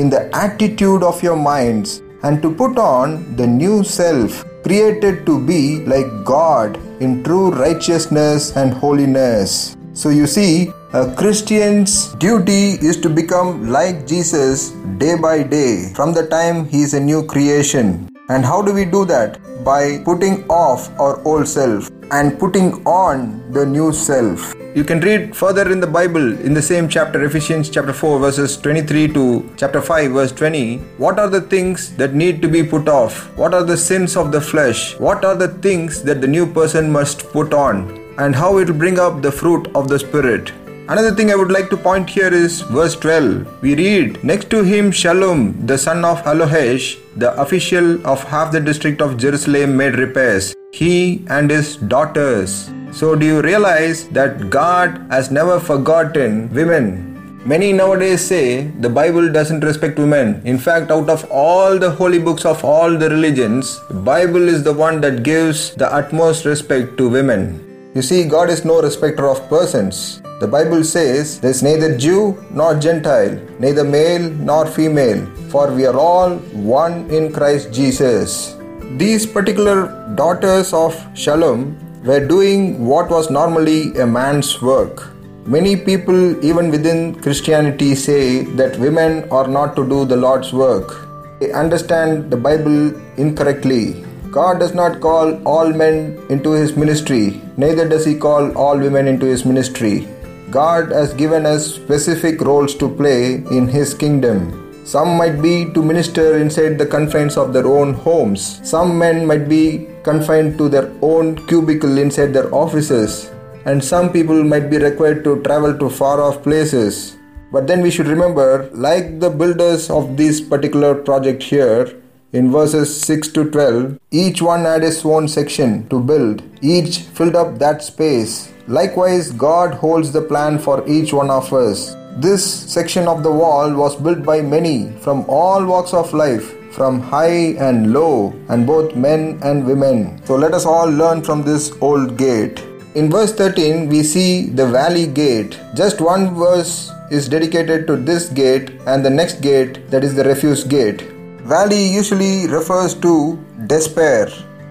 in 0.00 0.10
the 0.14 0.22
attitude 0.44 1.02
of 1.02 1.22
your 1.26 1.36
minds, 1.36 2.02
and 2.22 2.42
to 2.42 2.54
put 2.62 2.76
on 2.76 3.34
the 3.36 3.46
new 3.46 3.82
self, 3.82 4.44
created 4.62 5.24
to 5.28 5.34
be 5.50 5.62
like 5.92 6.08
God 6.24 6.78
in 7.00 7.24
true 7.24 7.50
righteousness 7.50 8.54
and 8.56 8.74
holiness. 8.74 9.76
So 9.94 10.10
you 10.10 10.26
see, 10.26 10.70
a 10.92 11.04
Christian's 11.14 12.14
duty 12.26 12.62
is 12.88 13.00
to 13.00 13.08
become 13.08 13.70
like 13.70 14.06
Jesus 14.06 14.70
day 14.98 15.16
by 15.16 15.42
day 15.42 15.92
from 15.94 16.12
the 16.12 16.26
time 16.26 16.66
he 16.68 16.82
is 16.82 16.94
a 16.94 17.00
new 17.00 17.24
creation. 17.24 18.08
And 18.28 18.44
how 18.44 18.60
do 18.60 18.72
we 18.74 18.84
do 18.84 19.04
that? 19.06 19.38
By 19.64 19.98
putting 20.04 20.46
off 20.48 20.90
our 21.00 21.22
old 21.26 21.48
self 21.48 21.88
and 22.10 22.38
putting 22.38 22.72
on 22.86 23.52
the 23.52 23.64
new 23.64 23.92
self. 23.92 24.54
You 24.74 24.84
can 24.84 25.00
read 25.00 25.36
further 25.36 25.70
in 25.72 25.80
the 25.80 25.86
Bible 25.86 26.38
in 26.40 26.54
the 26.54 26.62
same 26.62 26.88
chapter, 26.88 27.24
Ephesians 27.24 27.70
chapter 27.70 27.92
4, 27.92 28.18
verses 28.20 28.56
23 28.56 29.08
to 29.14 29.52
chapter 29.56 29.80
5, 29.82 30.12
verse 30.12 30.32
20. 30.32 30.78
What 30.98 31.18
are 31.18 31.28
the 31.28 31.40
things 31.40 31.96
that 31.96 32.14
need 32.14 32.40
to 32.42 32.48
be 32.48 32.62
put 32.62 32.88
off? 32.88 33.36
What 33.36 33.52
are 33.54 33.64
the 33.64 33.76
sins 33.76 34.16
of 34.16 34.30
the 34.30 34.40
flesh? 34.40 34.98
What 34.98 35.24
are 35.24 35.34
the 35.34 35.48
things 35.48 36.02
that 36.02 36.20
the 36.20 36.28
new 36.28 36.46
person 36.46 36.92
must 36.92 37.28
put 37.30 37.52
on? 37.52 38.00
and 38.22 38.34
how 38.34 38.58
it 38.58 38.68
will 38.68 38.80
bring 38.84 38.98
up 38.98 39.22
the 39.22 39.32
fruit 39.32 39.68
of 39.74 39.88
the 39.88 39.98
Spirit. 39.98 40.52
Another 40.88 41.14
thing 41.14 41.30
I 41.30 41.36
would 41.36 41.52
like 41.52 41.70
to 41.70 41.76
point 41.76 42.10
here 42.10 42.32
is 42.34 42.62
verse 42.62 42.96
12. 42.96 43.62
We 43.62 43.74
read, 43.76 44.22
Next 44.24 44.50
to 44.50 44.64
him 44.64 44.90
Shallum, 44.90 45.66
the 45.66 45.78
son 45.78 46.04
of 46.04 46.22
Hallohesh, 46.22 46.98
the 47.16 47.32
official 47.40 48.04
of 48.06 48.24
half 48.24 48.50
the 48.50 48.60
district 48.60 49.00
of 49.00 49.16
Jerusalem, 49.16 49.76
made 49.76 49.94
repairs, 49.94 50.54
he 50.72 51.24
and 51.28 51.48
his 51.50 51.76
daughters. 51.76 52.70
So, 52.92 53.14
do 53.14 53.24
you 53.24 53.40
realize 53.40 54.08
that 54.08 54.50
God 54.50 55.06
has 55.10 55.30
never 55.30 55.60
forgotten 55.60 56.52
women? 56.52 57.10
Many 57.46 57.72
nowadays 57.72 58.20
say 58.20 58.66
the 58.80 58.90
Bible 58.90 59.32
doesn't 59.32 59.64
respect 59.64 59.98
women. 59.98 60.42
In 60.44 60.58
fact, 60.58 60.90
out 60.90 61.08
of 61.08 61.24
all 61.30 61.78
the 61.78 61.90
holy 61.90 62.18
books 62.18 62.44
of 62.44 62.62
all 62.64 62.98
the 62.98 63.08
religions, 63.08 63.80
Bible 63.90 64.46
is 64.46 64.62
the 64.62 64.72
one 64.72 65.00
that 65.00 65.22
gives 65.22 65.74
the 65.74 65.90
utmost 65.90 66.44
respect 66.44 66.98
to 66.98 67.08
women. 67.08 67.92
You 67.94 68.02
see, 68.02 68.28
God 68.28 68.50
is 68.50 68.64
no 68.64 68.82
respecter 68.82 69.26
of 69.26 69.48
persons. 69.48 70.20
The 70.40 70.46
Bible 70.46 70.84
says 70.84 71.40
there's 71.40 71.62
neither 71.62 71.96
Jew 71.96 72.44
nor 72.50 72.74
Gentile, 72.74 73.40
neither 73.58 73.84
male 73.84 74.30
nor 74.30 74.66
female, 74.66 75.24
for 75.48 75.72
we 75.72 75.86
are 75.86 75.96
all 75.96 76.36
one 76.74 77.10
in 77.10 77.32
Christ 77.32 77.72
Jesus. 77.72 78.56
These 78.96 79.26
particular 79.26 80.12
daughters 80.14 80.72
of 80.72 80.94
Shallum 81.14 81.76
were 82.04 82.26
doing 82.26 82.86
what 82.86 83.10
was 83.10 83.30
normally 83.30 83.94
a 83.98 84.06
man's 84.06 84.62
work. 84.62 85.10
Many 85.44 85.76
people, 85.76 86.42
even 86.44 86.70
within 86.70 87.14
Christianity, 87.14 87.94
say 87.94 88.44
that 88.60 88.78
women 88.78 89.28
are 89.30 89.46
not 89.46 89.76
to 89.76 89.86
do 89.86 90.04
the 90.06 90.16
Lord's 90.16 90.52
work. 90.52 91.06
They 91.40 91.52
understand 91.52 92.30
the 92.30 92.36
Bible 92.36 92.94
incorrectly. 93.18 94.04
God 94.30 94.60
does 94.60 94.74
not 94.74 95.00
call 95.00 95.42
all 95.46 95.72
men 95.72 96.18
into 96.30 96.52
his 96.52 96.76
ministry, 96.76 97.42
neither 97.56 97.86
does 97.88 98.06
he 98.06 98.14
call 98.14 98.56
all 98.56 98.78
women 98.78 99.08
into 99.08 99.26
his 99.26 99.44
ministry. 99.44 100.08
God 100.50 100.92
has 100.92 101.12
given 101.12 101.44
us 101.44 101.74
specific 101.74 102.40
roles 102.40 102.74
to 102.76 102.88
play 102.88 103.34
in 103.50 103.68
his 103.68 103.92
kingdom. 103.92 104.70
Some 104.86 105.16
might 105.16 105.42
be 105.42 105.66
to 105.72 105.82
minister 105.82 106.38
inside 106.38 106.78
the 106.78 106.86
confines 106.86 107.36
of 107.36 107.52
their 107.52 107.66
own 107.66 107.92
homes. 107.92 108.60
Some 108.68 108.98
men 108.98 109.26
might 109.26 109.48
be 109.48 109.86
confined 110.02 110.58
to 110.58 110.68
their 110.68 110.92
own 111.02 111.36
cubicle 111.46 111.98
inside 111.98 112.32
their 112.32 112.52
offices. 112.54 113.30
And 113.64 113.84
some 113.84 114.12
people 114.12 114.42
might 114.42 114.70
be 114.70 114.78
required 114.78 115.24
to 115.24 115.42
travel 115.42 115.76
to 115.78 115.90
far 115.90 116.20
off 116.20 116.42
places. 116.42 117.16
But 117.52 117.66
then 117.66 117.82
we 117.82 117.90
should 117.90 118.06
remember, 118.06 118.70
like 118.72 119.20
the 119.20 119.30
builders 119.30 119.90
of 119.90 120.16
this 120.16 120.40
particular 120.40 120.94
project 120.94 121.42
here, 121.42 122.00
in 122.32 122.52
verses 122.52 122.88
6 123.02 123.28
to 123.28 123.50
12, 123.50 123.98
each 124.12 124.40
one 124.40 124.60
had 124.60 124.82
his 124.82 125.04
own 125.04 125.26
section 125.26 125.88
to 125.88 125.98
build, 125.98 126.42
each 126.62 126.98
filled 126.98 127.34
up 127.34 127.58
that 127.58 127.82
space. 127.82 128.52
Likewise, 128.68 129.32
God 129.32 129.74
holds 129.74 130.12
the 130.12 130.22
plan 130.22 130.60
for 130.60 130.86
each 130.88 131.12
one 131.12 131.28
of 131.28 131.52
us. 131.52 131.96
This 132.18 132.44
section 132.44 133.08
of 133.08 133.24
the 133.24 133.32
wall 133.32 133.74
was 133.74 133.96
built 133.96 134.22
by 134.22 134.42
many 134.42 134.92
from 134.98 135.24
all 135.28 135.66
walks 135.66 135.92
of 135.92 136.12
life, 136.12 136.54
from 136.72 137.00
high 137.00 137.54
and 137.58 137.92
low, 137.92 138.32
and 138.48 138.66
both 138.66 138.94
men 138.94 139.38
and 139.42 139.66
women. 139.66 140.24
So 140.24 140.36
let 140.36 140.54
us 140.54 140.66
all 140.66 140.88
learn 140.88 141.22
from 141.22 141.42
this 141.42 141.72
old 141.80 142.16
gate. 142.16 142.64
In 142.94 143.10
verse 143.10 143.32
13, 143.32 143.88
we 143.88 144.02
see 144.02 144.46
the 144.46 144.66
valley 144.66 145.06
gate. 145.06 145.58
Just 145.74 146.00
one 146.00 146.34
verse 146.34 146.90
is 147.10 147.28
dedicated 147.28 147.86
to 147.86 147.96
this 147.96 148.28
gate, 148.28 148.70
and 148.86 149.04
the 149.04 149.10
next 149.10 149.40
gate, 149.40 149.90
that 149.90 150.04
is 150.04 150.14
the 150.14 150.24
refuse 150.24 150.64
gate. 150.64 151.02
Valley 151.42 151.86
usually 151.88 152.46
refers 152.46 152.94
to 152.94 153.38
despair, 153.66 154.28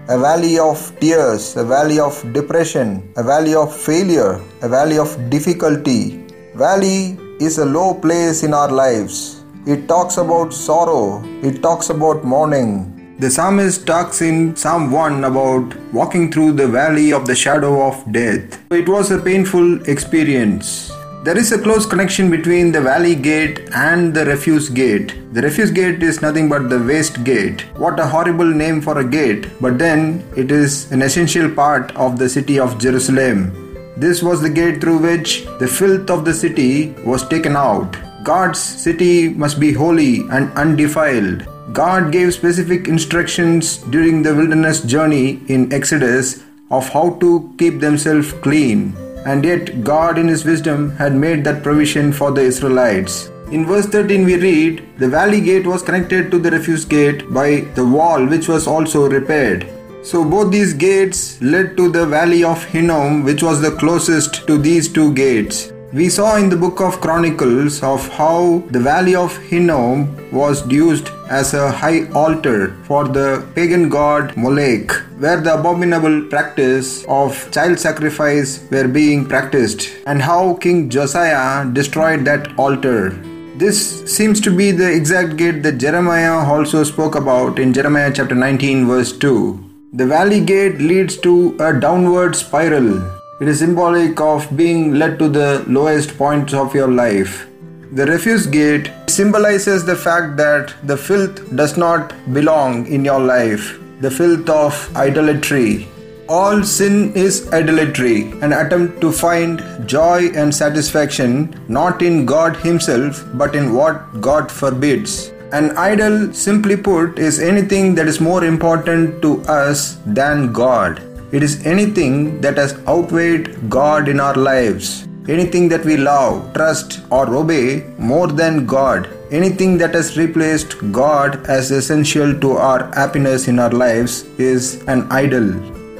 a 0.08 0.18
valley 0.18 0.58
of 0.58 0.78
tears, 1.00 1.56
a 1.56 1.64
valley 1.64 1.98
of 1.98 2.14
depression, 2.32 3.12
a 3.16 3.22
valley 3.22 3.54
of 3.54 3.74
failure, 3.74 4.40
a 4.62 4.68
valley 4.68 4.98
of 4.98 5.30
difficulty. 5.30 6.24
Valley 6.54 7.18
is 7.40 7.58
a 7.58 7.64
low 7.64 7.94
place 7.94 8.42
in 8.42 8.54
our 8.54 8.70
lives. 8.70 9.39
It 9.66 9.86
talks 9.88 10.16
about 10.16 10.54
sorrow, 10.54 11.22
it 11.42 11.60
talks 11.60 11.90
about 11.90 12.24
mourning. 12.24 13.16
The 13.18 13.30
psalmist 13.30 13.86
talks 13.86 14.22
in 14.22 14.56
Psalm 14.56 14.90
1 14.90 15.24
about 15.24 15.76
walking 15.92 16.32
through 16.32 16.52
the 16.52 16.66
valley 16.66 17.12
of 17.12 17.26
the 17.26 17.34
shadow 17.34 17.86
of 17.86 18.10
death. 18.10 18.58
It 18.72 18.88
was 18.88 19.10
a 19.10 19.18
painful 19.18 19.82
experience. 19.82 20.90
There 21.24 21.36
is 21.36 21.52
a 21.52 21.60
close 21.60 21.84
connection 21.84 22.30
between 22.30 22.72
the 22.72 22.80
valley 22.80 23.14
gate 23.14 23.68
and 23.74 24.14
the 24.14 24.24
refuse 24.24 24.70
gate. 24.70 25.34
The 25.34 25.42
refuse 25.42 25.70
gate 25.70 26.02
is 26.02 26.22
nothing 26.22 26.48
but 26.48 26.70
the 26.70 26.82
waste 26.82 27.22
gate. 27.22 27.66
What 27.76 28.00
a 28.00 28.06
horrible 28.06 28.50
name 28.50 28.80
for 28.80 28.98
a 28.98 29.04
gate, 29.04 29.48
but 29.60 29.78
then 29.78 30.24
it 30.38 30.50
is 30.50 30.90
an 30.90 31.02
essential 31.02 31.50
part 31.50 31.94
of 31.96 32.18
the 32.18 32.30
city 32.30 32.58
of 32.58 32.78
Jerusalem. 32.78 33.52
This 33.98 34.22
was 34.22 34.40
the 34.40 34.48
gate 34.48 34.80
through 34.80 35.00
which 35.00 35.44
the 35.58 35.68
filth 35.68 36.08
of 36.08 36.24
the 36.24 36.32
city 36.32 36.92
was 37.04 37.28
taken 37.28 37.54
out. 37.54 37.98
God's 38.22 38.58
city 38.58 39.30
must 39.30 39.58
be 39.58 39.72
holy 39.72 40.28
and 40.28 40.52
undefiled. 40.52 41.46
God 41.72 42.12
gave 42.12 42.34
specific 42.34 42.86
instructions 42.86 43.78
during 43.78 44.22
the 44.22 44.34
wilderness 44.34 44.82
journey 44.82 45.40
in 45.48 45.72
Exodus 45.72 46.42
of 46.70 46.88
how 46.90 47.10
to 47.20 47.54
keep 47.58 47.80
themselves 47.80 48.32
clean. 48.32 48.94
And 49.24 49.44
yet, 49.44 49.82
God, 49.82 50.18
in 50.18 50.28
His 50.28 50.44
wisdom, 50.44 50.90
had 50.96 51.14
made 51.14 51.44
that 51.44 51.62
provision 51.62 52.12
for 52.12 52.30
the 52.30 52.42
Israelites. 52.42 53.30
In 53.50 53.64
verse 53.64 53.86
13, 53.86 54.24
we 54.24 54.36
read, 54.36 54.86
The 54.98 55.08
valley 55.08 55.40
gate 55.40 55.66
was 55.66 55.82
connected 55.82 56.30
to 56.30 56.38
the 56.38 56.50
refuse 56.50 56.84
gate 56.84 57.32
by 57.32 57.60
the 57.74 57.86
wall, 57.86 58.26
which 58.26 58.48
was 58.48 58.66
also 58.66 59.08
repaired. 59.08 59.66
So, 60.02 60.24
both 60.24 60.52
these 60.52 60.72
gates 60.74 61.40
led 61.40 61.76
to 61.76 61.90
the 61.90 62.06
valley 62.06 62.44
of 62.44 62.64
Hinnom, 62.64 63.24
which 63.24 63.42
was 63.42 63.60
the 63.60 63.72
closest 63.72 64.46
to 64.46 64.58
these 64.58 64.88
two 64.88 65.12
gates. 65.14 65.72
We 65.92 66.08
saw 66.08 66.36
in 66.36 66.48
the 66.48 66.56
book 66.56 66.80
of 66.80 67.00
Chronicles 67.00 67.82
of 67.82 68.06
how 68.10 68.62
the 68.70 68.78
valley 68.78 69.16
of 69.16 69.36
Hinnom 69.38 70.30
was 70.30 70.64
used 70.70 71.08
as 71.28 71.52
a 71.52 71.68
high 71.68 72.08
altar 72.12 72.76
for 72.84 73.08
the 73.08 73.44
pagan 73.56 73.88
god 73.88 74.36
Molech, 74.36 74.92
where 75.18 75.40
the 75.40 75.54
abominable 75.54 76.22
practice 76.28 77.04
of 77.08 77.50
child 77.50 77.80
sacrifice 77.80 78.64
were 78.70 78.86
being 78.86 79.26
practiced, 79.26 79.90
and 80.06 80.22
how 80.22 80.54
King 80.54 80.88
Josiah 80.88 81.68
destroyed 81.72 82.24
that 82.24 82.56
altar. 82.56 83.10
This 83.56 84.04
seems 84.16 84.40
to 84.42 84.56
be 84.56 84.70
the 84.70 84.94
exact 84.94 85.36
gate 85.36 85.64
that 85.64 85.78
Jeremiah 85.78 86.38
also 86.38 86.84
spoke 86.84 87.16
about 87.16 87.58
in 87.58 87.72
Jeremiah 87.72 88.12
chapter 88.14 88.36
19, 88.36 88.86
verse 88.86 89.10
2. 89.10 89.58
The 89.94 90.06
valley 90.06 90.40
gate 90.40 90.78
leads 90.78 91.16
to 91.16 91.56
a 91.58 91.72
downward 91.80 92.36
spiral 92.36 93.19
it 93.40 93.48
is 93.48 93.60
symbolic 93.60 94.20
of 94.20 94.46
being 94.54 94.94
led 94.94 95.18
to 95.18 95.26
the 95.26 95.64
lowest 95.66 96.18
points 96.18 96.52
of 96.52 96.74
your 96.74 96.88
life. 96.88 97.46
The 97.92 98.04
refuse 98.04 98.46
gate 98.46 98.92
symbolizes 99.08 99.84
the 99.84 99.96
fact 99.96 100.36
that 100.36 100.74
the 100.86 100.96
filth 100.96 101.56
does 101.56 101.78
not 101.78 102.12
belong 102.34 102.86
in 102.86 103.02
your 103.02 103.18
life, 103.18 103.80
the 104.02 104.10
filth 104.10 104.48
of 104.50 104.94
idolatry. 104.94 105.88
All 106.28 106.62
sin 106.62 107.14
is 107.14 107.50
idolatry, 107.50 108.30
an 108.42 108.52
attempt 108.52 109.00
to 109.00 109.10
find 109.10 109.64
joy 109.88 110.28
and 110.34 110.54
satisfaction 110.54 111.58
not 111.66 112.02
in 112.02 112.26
God 112.26 112.56
Himself 112.58 113.24
but 113.34 113.56
in 113.56 113.74
what 113.74 114.20
God 114.20 114.52
forbids. 114.52 115.32
An 115.52 115.76
idol, 115.78 116.32
simply 116.32 116.76
put, 116.76 117.18
is 117.18 117.40
anything 117.40 117.94
that 117.96 118.06
is 118.06 118.20
more 118.20 118.44
important 118.44 119.20
to 119.22 119.42
us 119.44 119.98
than 120.06 120.52
God. 120.52 121.02
It 121.32 121.44
is 121.44 121.64
anything 121.64 122.40
that 122.40 122.56
has 122.56 122.72
outweighed 122.88 123.70
God 123.70 124.08
in 124.08 124.18
our 124.18 124.34
lives. 124.34 125.06
Anything 125.28 125.68
that 125.68 125.84
we 125.84 125.96
love, 125.96 126.52
trust, 126.54 127.02
or 127.08 127.32
obey 127.36 127.84
more 127.98 128.26
than 128.26 128.66
God. 128.66 129.08
Anything 129.30 129.78
that 129.78 129.94
has 129.94 130.16
replaced 130.18 130.74
God 130.90 131.46
as 131.46 131.70
essential 131.70 132.34
to 132.40 132.56
our 132.56 132.92
happiness 132.96 133.46
in 133.46 133.60
our 133.60 133.70
lives 133.70 134.24
is 134.40 134.82
an 134.88 135.06
idol. 135.12 135.54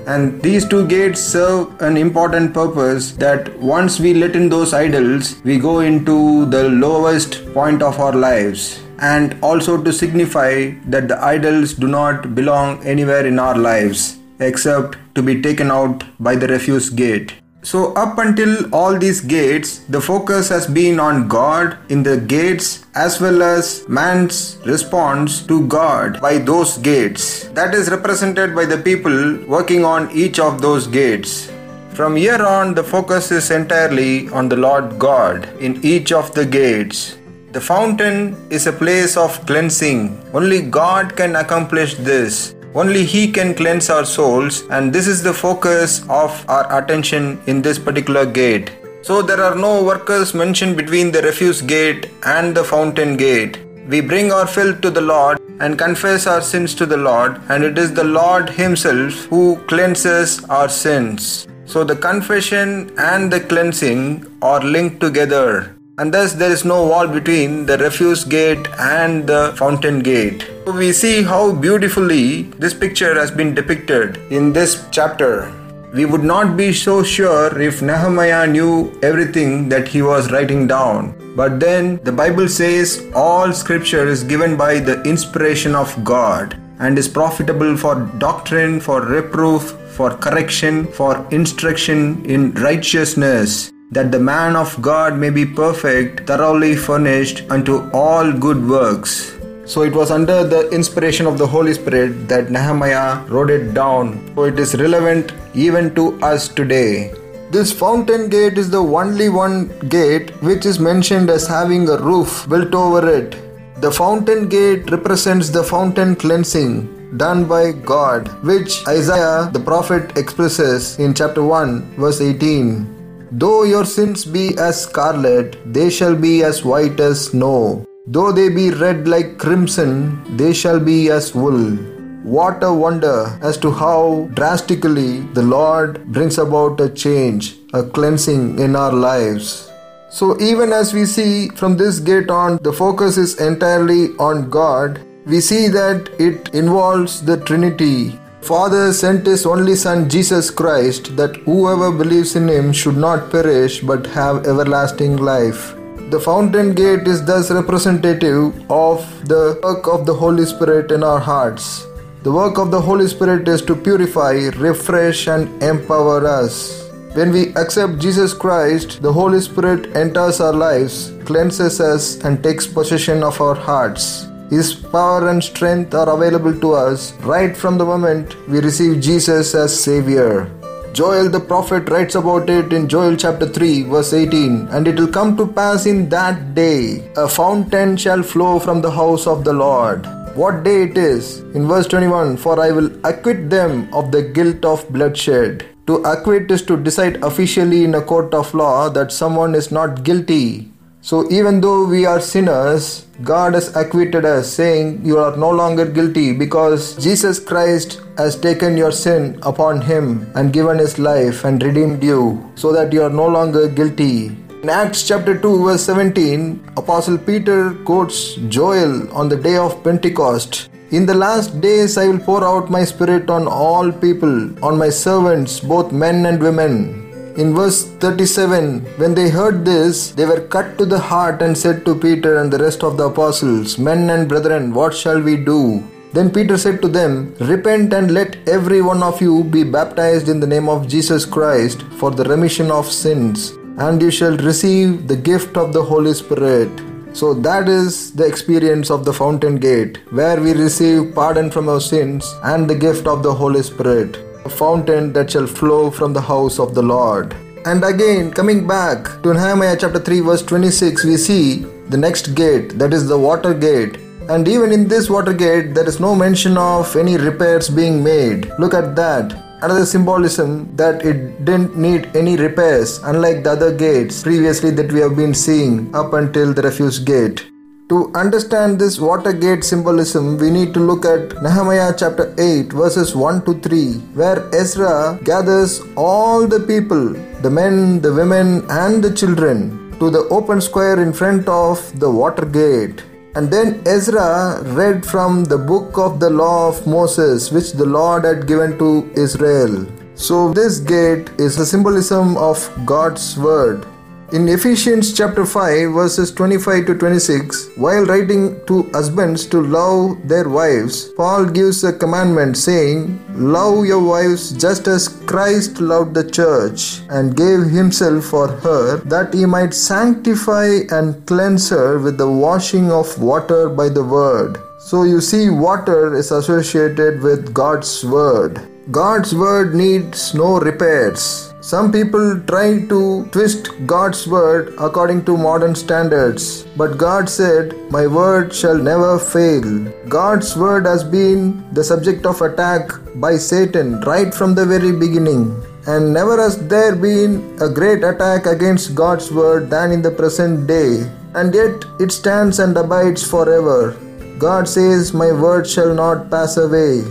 And 0.09 0.43
these 0.43 0.67
two 0.67 0.85
gates 0.89 1.21
serve 1.21 1.81
an 1.81 1.97
important 1.97 2.53
purpose 2.53 3.13
that 3.13 3.57
once 3.61 4.01
we 4.01 4.15
let 4.15 4.35
in 4.35 4.49
those 4.49 4.75
idols, 4.75 5.41
we 5.45 5.61
go 5.61 5.79
into 5.79 6.47
the 6.47 6.69
lowest 6.71 7.55
point 7.55 7.83
of 7.83 8.01
our 8.01 8.15
lives. 8.15 8.83
And 8.99 9.37
also 9.45 9.81
to 9.81 9.93
signify 9.93 10.73
that 10.87 11.07
the 11.07 11.23
idols 11.23 11.75
do 11.75 11.87
not 11.87 12.35
belong 12.35 12.85
anywhere 12.85 13.25
in 13.25 13.39
our 13.39 13.57
lives 13.57 14.20
except 14.41 14.99
to 15.15 15.23
be 15.23 15.41
taken 15.41 15.71
out 15.71 16.05
by 16.19 16.35
the 16.35 16.49
refuse 16.49 16.91
gate. 16.91 17.35
So, 17.63 17.93
up 17.93 18.17
until 18.17 18.75
all 18.75 18.99
these 18.99 19.21
gates, 19.21 19.81
the 19.91 20.01
focus 20.01 20.49
has 20.49 20.67
been 20.67 20.99
on 20.99 21.29
God 21.29 21.77
in 21.91 22.03
the 22.03 22.17
gates 22.17 22.87
as 22.95 23.21
well 23.21 23.43
as 23.43 23.87
man's 23.87 24.57
response 24.65 25.43
to 25.47 25.67
God 25.67 26.23
by 26.23 26.39
those 26.39 26.79
gates. 26.79 27.49
That 27.49 27.75
is 27.75 27.91
represented 27.91 28.55
by 28.55 28.65
the 28.65 28.79
people 28.79 29.45
working 29.47 29.85
on 29.85 30.11
each 30.11 30.39
of 30.39 30.63
those 30.63 30.87
gates. 30.87 31.53
From 31.93 32.17
here 32.17 32.43
on, 32.43 32.73
the 32.73 32.83
focus 32.83 33.31
is 33.31 33.51
entirely 33.51 34.31
on 34.31 34.49
the 34.49 34.57
Lord 34.57 34.99
God 34.99 35.45
in 35.61 35.85
each 35.85 36.13
of 36.13 36.33
the 36.35 36.47
gates. 36.47 37.19
The 37.53 37.61
fountain 37.61 38.37
is 38.49 38.67
a 38.67 38.73
place 38.73 39.19
of 39.19 39.45
cleansing. 39.45 40.19
Only 40.33 40.63
God 40.63 41.15
can 41.15 41.37
accomplish 41.37 41.95
this. 41.97 42.55
Only 42.73 43.05
He 43.05 43.33
can 43.33 43.55
cleanse 43.55 43.91
our 43.91 44.05
souls, 44.05 44.63
and 44.71 44.93
this 44.93 45.09
is 45.09 45.25
the 45.25 45.35
focus 45.35 46.03
of 46.09 46.45
our 46.49 46.79
attention 46.79 47.41
in 47.49 47.63
this 47.63 47.81
particular 47.81 48.25
gate. 48.25 48.71
So, 49.03 49.23
there 49.23 49.43
are 49.43 49.57
no 49.57 49.83
workers 49.83 50.35
mentioned 50.35 50.77
between 50.77 51.11
the 51.11 51.23
refuse 51.23 51.63
gate 51.63 52.11
and 52.25 52.57
the 52.57 52.63
fountain 52.63 53.17
gate. 53.17 53.59
We 53.89 54.01
bring 54.01 54.31
our 54.31 54.47
filth 54.47 54.83
to 54.83 54.91
the 54.91 55.01
Lord 55.01 55.41
and 55.59 55.77
confess 55.77 56.29
our 56.29 56.43
sins 56.43 56.77
to 56.77 56.87
the 56.87 56.97
Lord, 56.97 57.41
and 57.49 57.65
it 57.65 57.77
is 57.77 57.93
the 57.93 58.05
Lord 58.05 58.51
Himself 58.51 59.15
who 59.25 59.57
cleanses 59.67 60.45
our 60.45 60.69
sins. 60.69 61.49
So, 61.65 61.83
the 61.83 61.97
confession 61.97 62.93
and 62.99 63.33
the 63.33 63.41
cleansing 63.41 64.27
are 64.43 64.63
linked 64.63 65.01
together 65.01 65.75
and 66.01 66.15
thus 66.15 66.33
there 66.33 66.51
is 66.51 66.65
no 66.65 66.77
wall 66.91 67.07
between 67.07 67.67
the 67.67 67.77
refuse 67.77 68.25
gate 68.25 68.67
and 68.79 69.27
the 69.27 69.53
fountain 69.57 69.99
gate. 70.01 70.47
So 70.65 70.73
we 70.73 70.93
see 70.93 71.23
how 71.23 71.53
beautifully 71.53 72.45
this 72.65 72.73
picture 72.73 73.15
has 73.15 73.31
been 73.31 73.55
depicted 73.55 74.17
in 74.33 74.51
this 74.55 74.87
chapter. 74.91 75.53
We 75.93 76.07
would 76.07 76.25
not 76.25 76.57
be 76.57 76.73
so 76.73 77.03
sure 77.03 77.61
if 77.61 77.83
Nehemiah 77.83 78.47
knew 78.47 78.99
everything 79.03 79.69
that 79.69 79.89
he 79.89 80.01
was 80.01 80.33
writing 80.33 80.67
down. 80.67 81.15
But 81.37 81.61
then 81.61 82.01
the 82.03 82.13
Bible 82.13 82.49
says 82.49 83.07
all 83.15 83.53
scripture 83.53 84.07
is 84.09 84.25
given 84.25 84.57
by 84.57 84.79
the 84.79 85.03
inspiration 85.03 85.75
of 85.75 85.93
God 86.03 86.59
and 86.79 86.99
is 86.99 87.09
profitable 87.09 87.77
for 87.77 88.07
doctrine, 88.17 88.81
for 88.81 89.03
reproof, 89.03 89.77
for 89.91 90.17
correction, 90.17 90.87
for 90.87 91.27
instruction 91.31 92.25
in 92.25 92.53
righteousness 92.55 93.70
that 93.93 94.13
the 94.13 94.21
man 94.21 94.55
of 94.55 94.81
God 94.81 95.19
may 95.19 95.31
be 95.31 95.45
perfect, 95.45 96.27
thoroughly 96.27 96.77
furnished 96.77 97.43
unto 97.51 97.91
all 97.91 98.33
good 98.33 98.69
works. 98.69 99.37
So 99.65 99.83
it 99.83 99.93
was 99.93 100.11
under 100.11 100.45
the 100.45 100.69
inspiration 100.71 101.27
of 101.27 101.39
the 101.39 101.47
Holy 101.47 101.75
Spirit 101.75 102.29
that 102.29 102.51
Nehemiah 102.51 103.25
wrote 103.27 103.51
it 103.51 103.75
down. 103.75 104.33
So 104.37 104.45
it 104.45 104.61
is 104.61 104.75
relevant 104.77 105.33
even 105.55 105.95
to 105.97 106.21
us 106.23 106.49
today. 106.49 107.15
This 107.51 107.73
fountain 107.73 108.29
gate 108.29 108.59
is 108.59 108.71
the 108.71 108.83
only 108.83 109.29
one 109.29 109.77
gate 109.89 110.31
which 110.41 110.67
is 110.67 110.79
mentioned 110.79 111.29
as 111.29 111.49
having 111.49 111.89
a 111.89 111.99
roof 111.99 112.47
built 112.49 112.75
over 112.75 113.09
it. 113.13 113.37
The 113.81 113.91
fountain 113.91 114.49
gate 114.49 114.89
represents 114.91 115.49
the 115.49 115.65
fountain 115.65 116.15
cleansing 116.15 117.17
done 117.17 117.47
by 117.47 117.73
God, 117.73 118.29
which 118.45 118.87
Isaiah 118.87 119.51
the 119.53 119.59
prophet 119.59 120.17
expresses 120.17 120.97
in 121.01 121.13
chapter 121.13 121.43
1, 121.43 121.97
verse 121.97 122.21
18. 122.21 123.00
Though 123.33 123.63
your 123.63 123.85
sins 123.85 124.25
be 124.25 124.59
as 124.59 124.83
scarlet, 124.83 125.57
they 125.73 125.89
shall 125.89 126.17
be 126.17 126.43
as 126.43 126.65
white 126.65 126.99
as 126.99 127.27
snow. 127.27 127.87
Though 128.09 128.33
they 128.33 128.49
be 128.49 128.73
red 128.73 129.07
like 129.07 129.39
crimson, 129.39 130.37
they 130.37 130.53
shall 130.53 130.81
be 130.81 131.11
as 131.11 131.33
wool. 131.33 131.77
What 132.25 132.65
a 132.65 132.75
wonder 132.75 133.39
as 133.41 133.57
to 133.59 133.71
how 133.71 134.29
drastically 134.35 135.21
the 135.35 135.43
Lord 135.43 136.05
brings 136.07 136.39
about 136.39 136.81
a 136.81 136.89
change, 136.89 137.57
a 137.73 137.85
cleansing 137.85 138.59
in 138.59 138.75
our 138.75 138.93
lives. 138.93 139.71
So, 140.11 140.37
even 140.41 140.73
as 140.73 140.93
we 140.93 141.07
see 141.07 141.51
from 141.51 141.77
this 141.77 142.01
gate 142.01 142.31
on, 142.31 142.59
the 142.63 142.73
focus 142.73 143.17
is 143.17 143.41
entirely 143.41 144.09
on 144.19 144.51
God, 144.51 145.01
we 145.25 145.41
see 145.41 145.69
that 145.69 146.11
it 146.19 146.53
involves 146.53 147.23
the 147.23 147.37
Trinity 147.37 148.19
Father 148.43 148.93
sent 148.93 149.27
his 149.27 149.45
only 149.45 149.75
Son 149.75 150.09
Jesus 150.09 150.51
Christ 150.51 151.17
that 151.17 151.37
whoever 151.45 151.93
believes 151.93 152.37
in 152.37 152.49
him 152.49 152.73
should 152.73 152.97
not 152.97 153.31
perish 153.31 153.81
but 153.81 154.07
have 154.07 154.47
everlasting 154.47 155.19
life. 155.19 155.75
The 156.11 156.19
fountain 156.19 156.75
gate 156.75 157.07
is 157.07 157.25
thus 157.25 157.51
representative 157.51 158.53
of 158.71 159.07
the 159.29 159.61
work 159.63 159.87
of 159.87 160.07
the 160.07 160.15
Holy 160.15 160.47
Spirit 160.47 160.91
in 160.91 161.05
our 161.05 161.21
hearts. 161.21 161.87
The 162.23 162.33
work 162.33 162.59
of 162.59 162.71
the 162.71 162.81
Holy 162.81 163.07
Spirit 163.07 163.47
is 163.47 163.63
to 163.63 163.77
purify, 163.77 164.33
refresh, 164.57 165.29
and 165.29 165.63
empower 165.63 166.27
us. 166.27 166.89
When 167.13 167.31
we 167.33 167.55
accept 167.55 167.99
Jesus 167.99 168.33
Christ, 168.33 169.03
the 169.03 169.13
Holy 169.13 169.41
Spirit 169.41 169.95
enters 169.97 170.41
our 170.41 170.53
lives, 170.53 171.13
cleanses 171.25 171.81
us, 171.81 172.23
and 172.25 172.43
takes 172.43 172.67
possession 172.67 173.23
of 173.23 173.41
our 173.41 173.55
hearts. 173.55 174.30
His 174.51 174.75
power 174.75 175.29
and 175.29 175.43
strength 175.43 175.95
are 175.95 176.13
available 176.13 176.53
to 176.63 176.73
us 176.73 177.13
right 177.21 177.57
from 177.57 177.79
the 177.79 177.85
moment 177.85 178.35
we 178.49 178.59
receive 178.59 179.01
Jesus 179.01 179.55
as 179.55 179.73
Savior. 179.83 180.51
Joel 180.93 181.29
the 181.29 181.39
prophet 181.39 181.89
writes 181.89 182.17
about 182.17 182.51
it 182.51 182.73
in 182.73 182.89
Joel 182.89 183.15
chapter 183.15 183.47
3, 183.47 183.85
verse 183.85 184.13
18 184.13 184.67
And 184.73 184.89
it 184.89 184.99
will 184.99 185.07
come 185.07 185.37
to 185.37 185.47
pass 185.47 185.87
in 185.87 186.09
that 186.09 186.57
day, 186.57 187.09
a 187.17 187.29
fountain 187.29 187.97
shall 187.97 188.25
flow 188.25 188.59
from 188.59 188.81
the 188.81 188.91
house 188.91 189.29
of 189.29 189.45
the 189.45 189.53
Lord. 189.53 190.05
What 190.35 190.65
day 190.65 190.83
it 190.83 190.99
is? 190.99 191.39
In 191.55 191.69
verse 191.69 191.87
21 191.87 192.37
For 192.37 192.59
I 192.61 192.73
will 192.73 192.91
acquit 193.07 193.51
them 193.51 193.89
of 193.95 194.11
the 194.11 194.23
guilt 194.23 194.65
of 194.65 194.89
bloodshed. 194.89 195.65
To 195.87 196.03
acquit 196.03 196.51
is 196.51 196.63
to 196.63 196.77
decide 196.77 197.23
officially 197.23 197.85
in 197.85 197.95
a 197.95 198.03
court 198.03 198.35
of 198.35 198.53
law 198.53 198.89
that 198.89 199.13
someone 199.13 199.55
is 199.55 199.71
not 199.71 200.03
guilty 200.03 200.73
so, 201.11 201.29
even 201.29 201.61
though 201.61 201.87
we 201.87 202.07
are 202.07 202.21
sinners, 202.21 203.05
God 203.25 203.55
has 203.55 203.75
acquitted 203.75 204.25
us, 204.25 204.49
saying, 204.49 205.05
You 205.05 205.19
are 205.19 205.37
no 205.37 205.51
longer 205.51 205.85
guilty 205.85 206.33
because 206.33 206.95
Jesus 207.05 207.41
Christ 207.41 208.01
has 208.17 208.39
taken 208.39 208.77
your 208.77 208.93
sin 208.93 209.41
upon 209.43 209.81
Him 209.81 210.31
and 210.37 210.53
given 210.53 210.79
His 210.79 211.01
life 211.01 211.43
and 211.45 211.61
redeemed 211.61 212.05
you, 212.05 212.49
so 212.55 212.73
that 212.73 212.93
you 212.93 213.03
are 213.03 213.11
no 213.11 213.27
longer 213.27 213.67
guilty. 213.67 214.27
In 214.63 214.69
Acts 214.69 215.03
chapter 215.09 215.37
2, 215.37 215.65
verse 215.65 215.83
17, 215.83 216.75
Apostle 216.77 217.19
Peter 217.19 217.75
quotes 217.85 218.37
Joel 218.57 219.13
on 219.13 219.29
the 219.29 219.43
day 219.49 219.57
of 219.57 219.83
Pentecost. 219.83 220.69
In 220.93 221.07
the 221.07 221.15
last 221.15 221.61
days 221.61 221.99
I 221.99 222.07
will 222.07 222.21
pour 222.21 222.45
out 222.45 222.71
my 222.71 222.85
spirit 222.85 223.31
on 223.31 223.49
all 223.49 223.91
people, 223.91 224.65
on 224.65 224.79
my 224.79 224.91
servants, 224.91 225.59
both 225.59 225.91
men 225.91 226.27
and 226.27 226.41
women. 226.41 227.10
In 227.41 227.55
verse 227.55 227.85
37, 228.01 228.81
when 229.01 229.15
they 229.15 229.31
heard 229.31 229.65
this, 229.65 230.11
they 230.11 230.27
were 230.27 230.43
cut 230.55 230.77
to 230.77 230.85
the 230.85 230.99
heart 230.99 231.41
and 231.41 231.57
said 231.57 231.87
to 231.87 231.95
Peter 231.95 232.37
and 232.39 232.53
the 232.53 232.59
rest 232.59 232.83
of 232.85 232.99
the 232.99 233.05
apostles, 233.05 233.79
Men 233.79 234.11
and 234.11 234.29
brethren, 234.29 234.75
what 234.75 234.95
shall 234.95 235.19
we 235.19 235.37
do? 235.39 235.83
Then 236.13 236.31
Peter 236.31 236.59
said 236.59 236.83
to 236.83 236.89
them, 236.89 237.35
Repent 237.41 237.95
and 237.95 238.13
let 238.13 238.37
every 238.47 238.83
one 238.83 239.03
of 239.03 239.23
you 239.23 239.45
be 239.45 239.63
baptized 239.63 240.29
in 240.29 240.39
the 240.39 240.53
name 240.55 240.69
of 240.69 240.87
Jesus 240.87 241.25
Christ 241.25 241.81
for 242.01 242.11
the 242.11 242.25
remission 242.25 242.71
of 242.71 242.93
sins, 242.93 243.53
and 243.79 244.03
you 244.03 244.11
shall 244.11 244.37
receive 244.37 245.09
the 245.09 245.17
gift 245.17 245.57
of 245.57 245.73
the 245.73 245.83
Holy 245.83 246.13
Spirit. 246.13 246.71
So 247.15 247.33
that 247.33 247.71
is 247.71 248.13
the 248.13 248.27
experience 248.27 248.91
of 248.91 249.07
the 249.07 249.15
fountain 249.15 249.57
gate, 249.57 250.01
where 250.11 250.39
we 250.39 250.53
receive 250.53 251.15
pardon 251.15 251.51
from 251.51 251.71
our 251.71 251.81
sins 251.81 252.35
and 252.43 252.69
the 252.69 252.83
gift 252.89 253.07
of 253.07 253.23
the 253.23 253.33
Holy 253.33 253.63
Spirit 253.63 254.27
a 254.45 254.49
fountain 254.49 255.13
that 255.13 255.31
shall 255.31 255.47
flow 255.47 255.91
from 255.91 256.13
the 256.13 256.21
house 256.21 256.59
of 256.59 256.75
the 256.75 256.83
Lord. 256.83 257.35
And 257.67 257.85
again, 257.85 258.33
coming 258.33 258.67
back 258.67 259.23
to 259.23 259.35
Nehemiah 259.35 259.77
chapter 259.79 259.99
3, 259.99 260.21
verse 260.21 260.43
26, 260.43 261.05
we 261.05 261.17
see 261.17 261.67
the 261.91 261.97
next 261.97 262.35
gate, 262.35 262.79
that 262.79 262.95
is 262.95 263.07
the 263.07 263.19
water 263.19 263.53
gate. 263.53 263.99
And 264.29 264.47
even 264.49 264.73
in 264.73 264.89
this 264.89 265.11
water 265.11 265.33
gate, 265.33 265.75
there 265.75 265.87
is 265.87 266.01
no 266.01 266.15
mention 266.15 266.57
of 266.57 266.95
any 266.97 267.17
repairs 267.17 267.69
being 267.69 268.03
made. 268.03 268.51
Look 268.59 268.75
at 268.75 268.97
that. 268.97 269.33
Another 269.63 269.85
symbolism 269.85 270.75
that 270.77 271.05
it 271.05 271.45
didn't 271.45 271.77
need 271.77 272.09
any 272.17 272.37
repairs, 272.37 272.99
unlike 273.05 273.45
the 273.45 273.51
other 273.51 273.77
gates 273.77 274.23
previously 274.23 274.71
that 274.71 274.91
we 274.91 275.01
have 275.01 275.17
been 275.17 275.35
seeing 275.35 275.95
up 275.95 276.15
until 276.15 276.55
the 276.55 276.63
refuse 276.63 276.99
gate. 276.99 277.47
To 277.91 278.09
understand 278.15 278.79
this 278.79 279.01
Watergate 279.01 279.65
symbolism, 279.65 280.39
we 280.39 280.49
need 280.49 280.73
to 280.75 280.79
look 280.79 281.05
at 281.05 281.43
Nehemiah 281.43 281.93
chapter 281.99 282.33
8, 282.39 282.73
verses 282.73 283.17
1 283.17 283.45
to 283.47 283.55
3, 283.55 283.95
where 284.15 284.49
Ezra 284.55 285.19
gathers 285.25 285.83
all 285.97 286.47
the 286.47 286.61
people, 286.61 287.15
the 287.43 287.51
men, 287.51 288.01
the 288.01 288.15
women, 288.15 288.65
and 288.71 289.03
the 289.03 289.13
children, 289.13 289.91
to 289.99 290.09
the 290.09 290.25
open 290.31 290.61
square 290.61 291.03
in 291.03 291.13
front 291.13 291.49
of 291.49 291.99
the 291.99 292.09
Watergate. 292.09 293.03
And 293.35 293.51
then 293.51 293.83
Ezra 293.85 294.63
read 294.67 295.05
from 295.05 295.43
the 295.43 295.59
book 295.59 295.99
of 295.99 296.21
the 296.21 296.31
law 296.31 296.69
of 296.69 296.87
Moses, 296.87 297.51
which 297.51 297.73
the 297.73 297.87
Lord 297.87 298.25
had 298.25 298.47
given 298.47 298.79
to 298.79 299.11
Israel. 299.17 299.85
So, 300.15 300.53
this 300.53 300.79
gate 300.79 301.29
is 301.39 301.59
a 301.59 301.67
symbolism 301.67 302.37
of 302.37 302.71
God's 302.87 303.37
word. 303.37 303.85
In 304.33 304.49
Ephesians 304.49 305.13
chapter 305.13 305.45
5 305.45 305.93
verses 305.93 306.31
25 306.31 306.87
to 306.87 306.95
26, 306.95 307.71
while 307.77 308.05
writing 308.05 308.65
to 308.67 308.85
husbands 308.93 309.45
to 309.47 309.61
love 309.61 310.29
their 310.29 310.49
wives, 310.49 311.09
Paul 311.17 311.47
gives 311.47 311.83
a 311.83 311.93
commandment 311.93 312.57
saying, 312.57 313.19
Love 313.35 313.87
your 313.87 314.01
wives 314.01 314.53
just 314.53 314.87
as 314.87 315.09
Christ 315.09 315.81
loved 315.81 316.15
the 316.15 316.31
church 316.31 317.01
and 317.11 317.37
gave 317.37 317.63
himself 317.63 318.27
for 318.27 318.47
her, 318.47 318.99
that 318.99 319.35
he 319.35 319.47
might 319.47 319.75
sanctify 319.75 320.87
and 320.91 321.27
cleanse 321.27 321.69
her 321.71 321.99
with 321.99 322.17
the 322.17 322.31
washing 322.31 322.93
of 322.93 323.21
water 323.21 323.69
by 323.69 323.89
the 323.89 324.05
word. 324.05 324.59
So 324.79 325.03
you 325.03 325.21
see, 325.21 325.51
water 325.51 326.15
is 326.15 326.31
associated 326.31 327.21
with 327.21 327.53
God's 327.53 328.05
word. 328.05 328.61
God's 328.93 329.35
word 329.35 329.75
needs 329.75 330.35
no 330.35 330.61
repairs. 330.61 331.50
Some 331.61 331.93
people 331.93 332.41
try 332.47 332.87
to 332.89 333.27
twist 333.33 333.69
God's 333.85 334.27
word 334.27 334.73
according 334.79 335.27
to 335.27 335.37
modern 335.37 335.75
standards, 335.75 336.63
but 336.75 336.97
God 336.97 337.29
said, 337.29 337.75
My 337.91 338.07
word 338.07 338.55
shall 338.55 338.79
never 338.79 339.19
fail. 339.19 339.85
God's 340.09 340.57
word 340.57 340.87
has 340.87 341.05
been 341.05 341.63
the 341.75 341.85
subject 341.85 342.25
of 342.25 342.41
attack 342.41 342.91
by 343.17 343.37
Satan 343.37 344.01
right 344.01 344.33
from 344.33 344.55
the 344.55 344.65
very 344.65 344.91
beginning. 344.91 345.63
And 345.87 346.15
never 346.15 346.41
has 346.41 346.67
there 346.67 346.97
been 346.97 347.59
a 347.61 347.69
great 347.69 348.05
attack 348.05 348.47
against 348.47 348.95
God's 348.95 349.31
word 349.31 349.69
than 349.69 349.93
in 349.93 350.01
the 350.01 350.11
present 350.11 350.67
day. 350.67 351.11
And 351.35 351.55
yet 351.55 351.85
it 351.99 352.11
stands 352.11 352.59
and 352.59 352.75
abides 352.75 353.23
forever. 353.23 353.99
God 354.39 354.67
says, 354.67 355.13
My 355.13 355.31
word 355.31 355.67
shall 355.67 355.95
not 355.95 356.31
pass 356.31 356.57
away. 356.57 357.05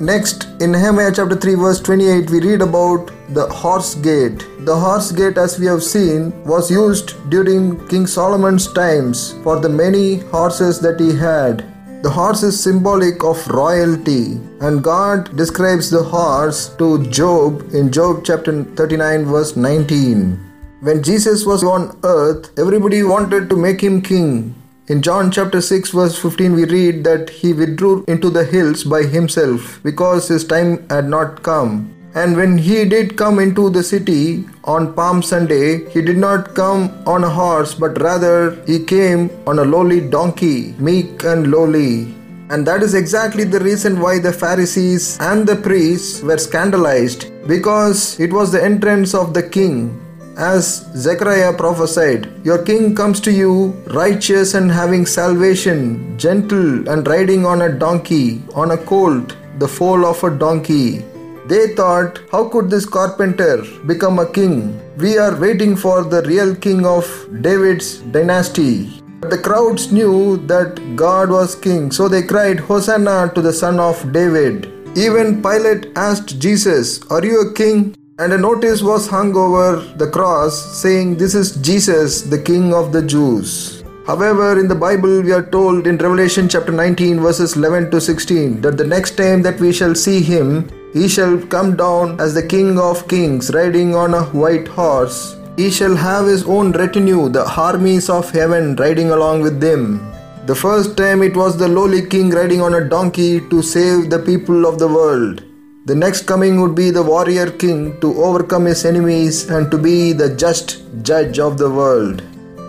Next, 0.00 0.48
in 0.60 0.72
Nehemiah 0.72 1.12
chapter 1.14 1.36
3, 1.36 1.54
verse 1.54 1.80
28, 1.80 2.28
we 2.28 2.40
read 2.40 2.62
about 2.62 3.12
the 3.32 3.46
horse 3.46 3.94
gate. 3.94 4.44
The 4.64 4.74
horse 4.74 5.12
gate, 5.12 5.38
as 5.38 5.56
we 5.56 5.66
have 5.66 5.84
seen, 5.84 6.32
was 6.44 6.68
used 6.68 7.14
during 7.30 7.86
King 7.86 8.08
Solomon's 8.08 8.72
times 8.72 9.34
for 9.44 9.60
the 9.60 9.68
many 9.68 10.16
horses 10.34 10.80
that 10.80 10.98
he 10.98 11.14
had. 11.16 11.64
The 12.02 12.10
horse 12.10 12.42
is 12.42 12.60
symbolic 12.60 13.22
of 13.22 13.46
royalty, 13.46 14.40
and 14.60 14.82
God 14.82 15.36
describes 15.36 15.90
the 15.90 16.02
horse 16.02 16.74
to 16.76 17.06
Job 17.06 17.72
in 17.72 17.92
Job 17.92 18.24
chapter 18.24 18.64
39, 18.64 19.26
verse 19.26 19.54
19. 19.54 20.32
When 20.80 21.04
Jesus 21.04 21.46
was 21.46 21.62
on 21.62 21.96
earth, 22.02 22.50
everybody 22.58 23.04
wanted 23.04 23.48
to 23.48 23.56
make 23.56 23.80
him 23.80 24.02
king. 24.02 24.56
In 24.86 25.00
John 25.00 25.30
chapter 25.30 25.62
6 25.62 25.92
verse 25.92 26.18
15 26.18 26.52
we 26.54 26.64
read 26.66 27.04
that 27.04 27.30
he 27.30 27.54
withdrew 27.54 28.04
into 28.06 28.28
the 28.28 28.44
hills 28.44 28.84
by 28.84 29.04
himself 29.04 29.80
because 29.82 30.28
his 30.28 30.44
time 30.44 30.86
had 30.90 31.08
not 31.08 31.42
come. 31.42 31.90
And 32.14 32.36
when 32.36 32.58
he 32.58 32.84
did 32.84 33.16
come 33.16 33.38
into 33.38 33.70
the 33.70 33.82
city 33.82 34.44
on 34.64 34.92
Palm 34.92 35.22
Sunday, 35.22 35.88
he 35.88 36.02
did 36.02 36.18
not 36.18 36.54
come 36.54 36.92
on 37.06 37.24
a 37.24 37.30
horse, 37.30 37.72
but 37.72 37.98
rather 38.02 38.62
he 38.66 38.84
came 38.84 39.30
on 39.46 39.58
a 39.58 39.64
lowly 39.64 40.02
donkey, 40.02 40.74
meek 40.78 41.24
and 41.24 41.50
lowly. 41.50 42.14
And 42.50 42.66
that 42.66 42.82
is 42.82 42.92
exactly 42.92 43.44
the 43.44 43.60
reason 43.60 44.00
why 44.00 44.18
the 44.18 44.34
Pharisees 44.34 45.16
and 45.18 45.46
the 45.48 45.56
priests 45.56 46.20
were 46.22 46.36
scandalized, 46.36 47.32
because 47.48 48.20
it 48.20 48.30
was 48.30 48.52
the 48.52 48.62
entrance 48.62 49.14
of 49.14 49.32
the 49.32 49.48
king 49.48 49.98
as 50.36 50.86
Zechariah 50.96 51.52
prophesied, 51.52 52.28
Your 52.44 52.62
king 52.62 52.94
comes 52.94 53.20
to 53.20 53.32
you, 53.32 53.70
righteous 53.86 54.54
and 54.54 54.70
having 54.70 55.06
salvation, 55.06 56.18
gentle 56.18 56.88
and 56.88 57.06
riding 57.06 57.46
on 57.46 57.62
a 57.62 57.72
donkey, 57.72 58.42
on 58.54 58.72
a 58.72 58.76
colt, 58.76 59.36
the 59.58 59.68
foal 59.68 60.04
of 60.04 60.22
a 60.24 60.30
donkey. 60.30 61.04
They 61.46 61.74
thought, 61.74 62.20
How 62.32 62.48
could 62.48 62.70
this 62.70 62.86
carpenter 62.86 63.62
become 63.86 64.18
a 64.18 64.30
king? 64.30 64.80
We 64.96 65.18
are 65.18 65.38
waiting 65.38 65.76
for 65.76 66.02
the 66.02 66.22
real 66.22 66.54
king 66.54 66.86
of 66.86 67.06
David's 67.40 67.98
dynasty. 67.98 69.00
But 69.20 69.30
the 69.30 69.38
crowds 69.38 69.92
knew 69.92 70.38
that 70.48 70.96
God 70.96 71.30
was 71.30 71.54
king, 71.54 71.90
so 71.90 72.08
they 72.08 72.22
cried, 72.22 72.60
Hosanna 72.60 73.32
to 73.34 73.42
the 73.42 73.52
son 73.52 73.78
of 73.78 74.12
David. 74.12 74.70
Even 74.96 75.42
Pilate 75.42 75.92
asked 75.96 76.38
Jesus, 76.38 77.02
Are 77.10 77.24
you 77.24 77.40
a 77.40 77.52
king? 77.52 77.94
And 78.16 78.32
a 78.32 78.38
notice 78.38 78.80
was 78.80 79.08
hung 79.08 79.34
over 79.36 79.80
the 79.96 80.08
cross 80.08 80.54
saying, 80.80 81.16
This 81.16 81.34
is 81.34 81.56
Jesus, 81.56 82.22
the 82.22 82.40
King 82.40 82.72
of 82.72 82.92
the 82.92 83.02
Jews. 83.02 83.82
However, 84.06 84.60
in 84.60 84.68
the 84.68 84.74
Bible, 84.76 85.20
we 85.20 85.32
are 85.32 85.44
told 85.44 85.88
in 85.88 85.98
Revelation 85.98 86.48
chapter 86.48 86.70
19, 86.70 87.18
verses 87.18 87.56
11 87.56 87.90
to 87.90 88.00
16, 88.00 88.60
that 88.60 88.76
the 88.76 88.86
next 88.86 89.16
time 89.16 89.42
that 89.42 89.58
we 89.58 89.72
shall 89.72 89.96
see 89.96 90.20
him, 90.20 90.70
he 90.92 91.08
shall 91.08 91.44
come 91.48 91.74
down 91.74 92.20
as 92.20 92.34
the 92.34 92.46
King 92.46 92.78
of 92.78 93.08
kings, 93.08 93.52
riding 93.52 93.96
on 93.96 94.14
a 94.14 94.22
white 94.26 94.68
horse. 94.68 95.36
He 95.56 95.68
shall 95.68 95.96
have 95.96 96.26
his 96.26 96.44
own 96.44 96.70
retinue, 96.70 97.28
the 97.28 97.50
armies 97.56 98.08
of 98.08 98.30
heaven, 98.30 98.76
riding 98.76 99.10
along 99.10 99.42
with 99.42 99.60
him. 99.60 100.08
The 100.46 100.54
first 100.54 100.96
time 100.96 101.20
it 101.24 101.36
was 101.36 101.56
the 101.56 101.66
lowly 101.66 102.06
king 102.06 102.30
riding 102.30 102.60
on 102.60 102.74
a 102.74 102.88
donkey 102.88 103.40
to 103.48 103.60
save 103.60 104.08
the 104.08 104.20
people 104.20 104.66
of 104.66 104.78
the 104.78 104.86
world. 104.86 105.42
The 105.86 105.94
next 105.94 106.22
coming 106.22 106.62
would 106.62 106.74
be 106.74 106.90
the 106.90 107.02
warrior 107.02 107.50
king 107.50 108.00
to 108.00 108.24
overcome 108.24 108.64
his 108.64 108.86
enemies 108.86 109.50
and 109.50 109.70
to 109.70 109.76
be 109.76 110.14
the 110.14 110.34
just 110.34 110.80
judge 111.02 111.38
of 111.38 111.58
the 111.58 111.68
world. 111.68 112.22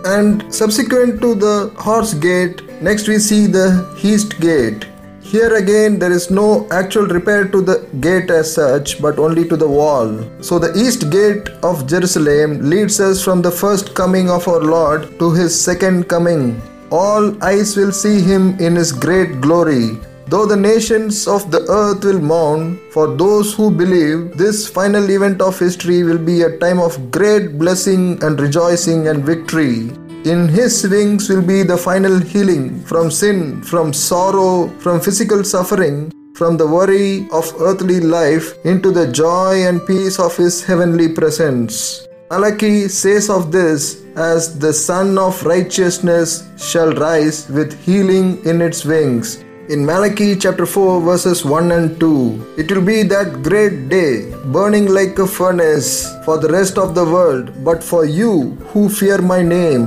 And 0.04 0.54
subsequent 0.54 1.22
to 1.22 1.34
the 1.34 1.72
horse 1.78 2.12
gate, 2.12 2.60
next 2.82 3.08
we 3.08 3.18
see 3.18 3.46
the 3.46 3.68
east 4.02 4.38
gate. 4.38 4.84
Here 5.22 5.54
again, 5.54 5.98
there 5.98 6.12
is 6.12 6.30
no 6.30 6.68
actual 6.70 7.06
repair 7.06 7.48
to 7.48 7.62
the 7.62 7.88
gate 8.00 8.28
as 8.28 8.52
such, 8.52 9.00
but 9.00 9.18
only 9.18 9.48
to 9.48 9.56
the 9.56 9.66
wall. 9.66 10.10
So, 10.42 10.58
the 10.58 10.74
east 10.76 11.08
gate 11.10 11.48
of 11.62 11.86
Jerusalem 11.86 12.68
leads 12.68 13.00
us 13.00 13.24
from 13.24 13.40
the 13.40 13.50
first 13.50 13.94
coming 13.94 14.28
of 14.28 14.46
our 14.46 14.60
Lord 14.60 15.18
to 15.20 15.32
his 15.32 15.58
second 15.58 16.10
coming. 16.10 16.60
All 16.90 17.42
eyes 17.42 17.78
will 17.78 17.92
see 17.92 18.20
him 18.20 18.58
in 18.58 18.76
his 18.76 18.92
great 18.92 19.40
glory. 19.40 19.98
Though 20.28 20.44
the 20.44 20.56
nations 20.56 21.28
of 21.28 21.52
the 21.52 21.62
earth 21.70 22.02
will 22.04 22.18
mourn, 22.18 22.80
for 22.90 23.06
those 23.16 23.54
who 23.54 23.70
believe, 23.70 24.36
this 24.36 24.66
final 24.66 25.08
event 25.08 25.40
of 25.40 25.56
history 25.56 26.02
will 26.02 26.18
be 26.18 26.42
a 26.42 26.58
time 26.58 26.80
of 26.80 27.12
great 27.12 27.56
blessing 27.56 28.18
and 28.24 28.40
rejoicing 28.40 29.06
and 29.06 29.24
victory. 29.24 29.92
In 30.24 30.48
his 30.48 30.82
wings 30.82 31.28
will 31.28 31.42
be 31.42 31.62
the 31.62 31.76
final 31.78 32.18
healing 32.18 32.80
from 32.82 33.08
sin, 33.08 33.62
from 33.62 33.92
sorrow, 33.92 34.66
from 34.80 35.00
physical 35.00 35.44
suffering, 35.44 36.10
from 36.34 36.56
the 36.56 36.66
worry 36.66 37.28
of 37.30 37.54
earthly 37.60 38.00
life 38.00 38.52
into 38.64 38.90
the 38.90 39.06
joy 39.06 39.62
and 39.62 39.86
peace 39.86 40.18
of 40.18 40.36
his 40.36 40.64
heavenly 40.64 41.08
presence. 41.08 42.08
Malachi 42.32 42.88
says 42.88 43.30
of 43.30 43.52
this 43.52 44.02
as 44.16 44.58
the 44.58 44.72
Sun 44.72 45.18
of 45.18 45.40
Righteousness 45.44 46.50
shall 46.58 46.92
rise 46.94 47.48
with 47.48 47.80
healing 47.84 48.44
in 48.44 48.60
its 48.60 48.84
wings. 48.84 49.45
In 49.68 49.84
Malachi 49.84 50.36
chapter 50.36 50.64
4, 50.64 51.00
verses 51.00 51.44
1 51.44 51.72
and 51.72 51.98
2, 51.98 52.54
it 52.56 52.70
will 52.70 52.82
be 52.82 53.02
that 53.02 53.42
great 53.42 53.88
day, 53.88 54.32
burning 54.44 54.86
like 54.86 55.18
a 55.18 55.26
furnace 55.26 56.14
for 56.24 56.38
the 56.38 56.48
rest 56.48 56.78
of 56.78 56.94
the 56.94 57.04
world, 57.04 57.64
but 57.64 57.82
for 57.82 58.04
you 58.04 58.54
who 58.70 58.88
fear 58.88 59.20
my 59.20 59.42
name. 59.42 59.86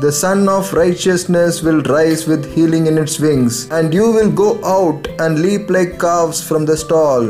The 0.00 0.10
Sun 0.10 0.48
of 0.48 0.72
Righteousness 0.72 1.62
will 1.62 1.82
rise 1.82 2.26
with 2.26 2.50
healing 2.54 2.86
in 2.86 2.96
its 2.96 3.20
wings, 3.20 3.68
and 3.70 3.92
you 3.92 4.10
will 4.10 4.30
go 4.30 4.64
out 4.64 5.06
and 5.20 5.42
leap 5.42 5.68
like 5.68 6.00
calves 6.00 6.42
from 6.42 6.64
the 6.64 6.78
stall. 6.78 7.22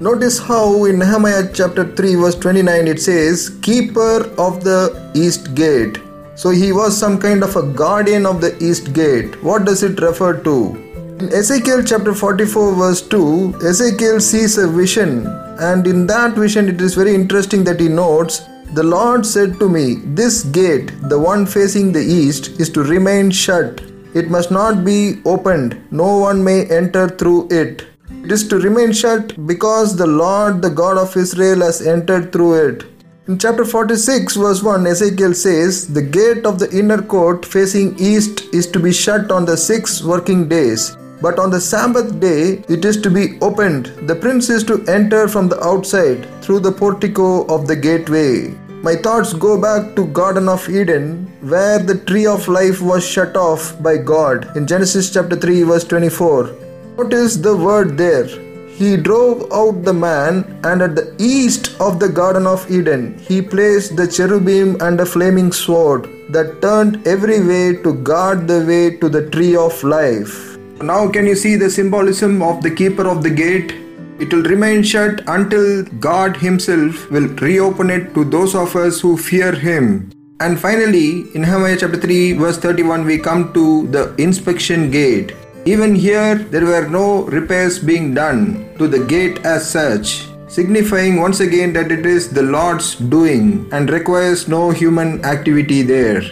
Notice 0.00 0.38
how 0.38 0.86
in 0.86 0.98
Nehemiah 0.98 1.50
chapter 1.52 1.84
3, 1.94 2.14
verse 2.14 2.36
29, 2.36 2.88
it 2.88 3.02
says, 3.02 3.50
Keeper 3.60 4.32
of 4.38 4.64
the 4.64 5.12
east 5.14 5.54
gate. 5.54 5.98
So 6.36 6.48
he 6.48 6.72
was 6.72 6.96
some 6.96 7.20
kind 7.20 7.44
of 7.44 7.54
a 7.56 7.62
guardian 7.62 8.24
of 8.24 8.40
the 8.40 8.56
east 8.64 8.94
gate. 8.94 9.42
What 9.42 9.66
does 9.66 9.82
it 9.82 10.00
refer 10.00 10.42
to? 10.42 10.83
In 11.20 11.32
Ezekiel 11.32 11.84
chapter 11.84 12.12
44, 12.12 12.74
verse 12.74 13.00
2, 13.02 13.60
Ezekiel 13.62 14.20
sees 14.20 14.58
a 14.58 14.66
vision, 14.66 15.24
and 15.60 15.86
in 15.86 16.08
that 16.08 16.34
vision, 16.34 16.68
it 16.68 16.80
is 16.80 16.96
very 16.96 17.14
interesting 17.14 17.62
that 17.64 17.78
he 17.78 17.88
notes 17.88 18.42
the 18.72 18.82
Lord 18.82 19.24
said 19.24 19.60
to 19.60 19.68
me, 19.68 20.00
This 20.04 20.42
gate, 20.42 20.90
the 21.02 21.16
one 21.16 21.46
facing 21.46 21.92
the 21.92 22.00
east, 22.00 22.60
is 22.60 22.68
to 22.70 22.82
remain 22.82 23.30
shut. 23.30 23.80
It 24.12 24.28
must 24.28 24.50
not 24.50 24.84
be 24.84 25.20
opened. 25.24 25.80
No 25.92 26.18
one 26.18 26.42
may 26.42 26.66
enter 26.66 27.08
through 27.08 27.46
it. 27.52 27.86
It 28.24 28.32
is 28.32 28.48
to 28.48 28.58
remain 28.58 28.92
shut 28.92 29.46
because 29.46 29.96
the 29.96 30.08
Lord, 30.08 30.62
the 30.62 30.70
God 30.70 30.98
of 30.98 31.16
Israel, 31.16 31.60
has 31.60 31.86
entered 31.86 32.32
through 32.32 32.54
it. 32.54 32.84
In 33.28 33.38
chapter 33.38 33.64
46, 33.64 34.34
verse 34.34 34.64
1, 34.64 34.84
Ezekiel 34.88 35.34
says, 35.34 35.86
The 35.94 36.02
gate 36.02 36.44
of 36.44 36.58
the 36.58 36.76
inner 36.76 37.00
court 37.00 37.46
facing 37.46 37.96
east 38.00 38.52
is 38.52 38.66
to 38.72 38.80
be 38.80 38.92
shut 38.92 39.30
on 39.30 39.44
the 39.44 39.56
six 39.56 40.02
working 40.02 40.48
days. 40.48 40.96
But 41.24 41.38
on 41.38 41.50
the 41.50 41.60
Sabbath 41.60 42.20
day, 42.20 42.62
it 42.68 42.84
is 42.84 43.00
to 43.00 43.10
be 43.10 43.38
opened. 43.40 43.86
The 44.08 44.14
prince 44.14 44.50
is 44.50 44.62
to 44.64 44.84
enter 44.86 45.26
from 45.26 45.48
the 45.48 45.58
outside 45.64 46.26
through 46.42 46.60
the 46.60 46.72
portico 46.80 47.46
of 47.46 47.66
the 47.66 47.76
gateway. 47.76 48.54
My 48.82 48.94
thoughts 48.96 49.32
go 49.32 49.58
back 49.58 49.96
to 49.96 50.04
Garden 50.18 50.50
of 50.50 50.68
Eden 50.68 51.06
where 51.52 51.78
the 51.78 51.96
tree 52.10 52.26
of 52.26 52.46
life 52.46 52.82
was 52.82 53.06
shut 53.06 53.38
off 53.38 53.82
by 53.82 53.96
God 53.96 54.54
in 54.54 54.66
Genesis 54.66 55.10
chapter 55.14 55.34
3 55.34 55.62
verse 55.62 55.84
24. 55.84 56.54
Notice 56.98 57.36
the 57.36 57.56
word 57.56 57.96
there. 57.96 58.26
He 58.68 58.98
drove 58.98 59.50
out 59.50 59.82
the 59.82 59.94
man 59.94 60.60
and 60.62 60.82
at 60.82 60.94
the 60.94 61.14
east 61.18 61.74
of 61.80 62.00
the 62.00 62.10
Garden 62.10 62.46
of 62.46 62.70
Eden 62.70 63.18
he 63.18 63.40
placed 63.40 63.96
the 63.96 64.06
cherubim 64.06 64.76
and 64.82 65.00
a 65.00 65.06
flaming 65.06 65.52
sword 65.52 66.10
that 66.28 66.60
turned 66.60 67.06
every 67.06 67.40
way 67.40 67.76
to 67.82 67.94
guard 67.94 68.46
the 68.46 68.62
way 68.66 68.98
to 68.98 69.08
the 69.08 69.30
tree 69.30 69.56
of 69.56 69.82
life. 69.82 70.53
Now 70.82 71.08
can 71.08 71.26
you 71.26 71.36
see 71.36 71.54
the 71.54 71.70
symbolism 71.70 72.42
of 72.42 72.62
the 72.62 72.70
keeper 72.70 73.06
of 73.06 73.22
the 73.22 73.30
gate? 73.30 73.72
It 74.18 74.32
will 74.32 74.42
remain 74.42 74.82
shut 74.82 75.22
until 75.28 75.84
God 76.00 76.36
Himself 76.36 77.10
will 77.10 77.28
reopen 77.28 77.90
it 77.90 78.12
to 78.14 78.24
those 78.24 78.54
of 78.56 78.74
us 78.74 79.00
who 79.00 79.16
fear 79.16 79.52
Him. 79.52 80.10
And 80.40 80.58
finally, 80.58 81.30
in 81.34 81.42
Nehemiah 81.42 81.76
chapter 81.78 81.96
3, 81.96 82.32
verse 82.32 82.58
31, 82.58 83.04
we 83.04 83.18
come 83.18 83.52
to 83.54 83.86
the 83.86 84.14
inspection 84.16 84.90
gate. 84.90 85.32
Even 85.64 85.94
here, 85.94 86.34
there 86.34 86.66
were 86.66 86.88
no 86.88 87.22
repairs 87.22 87.78
being 87.78 88.12
done 88.12 88.68
to 88.78 88.88
the 88.88 89.04
gate 89.06 89.38
as 89.46 89.70
such, 89.70 90.26
signifying 90.48 91.20
once 91.20 91.38
again 91.38 91.72
that 91.72 91.92
it 91.92 92.04
is 92.04 92.28
the 92.28 92.42
Lord's 92.42 92.96
doing 92.96 93.68
and 93.72 93.90
requires 93.90 94.48
no 94.48 94.70
human 94.70 95.24
activity 95.24 95.82
there. 95.82 96.22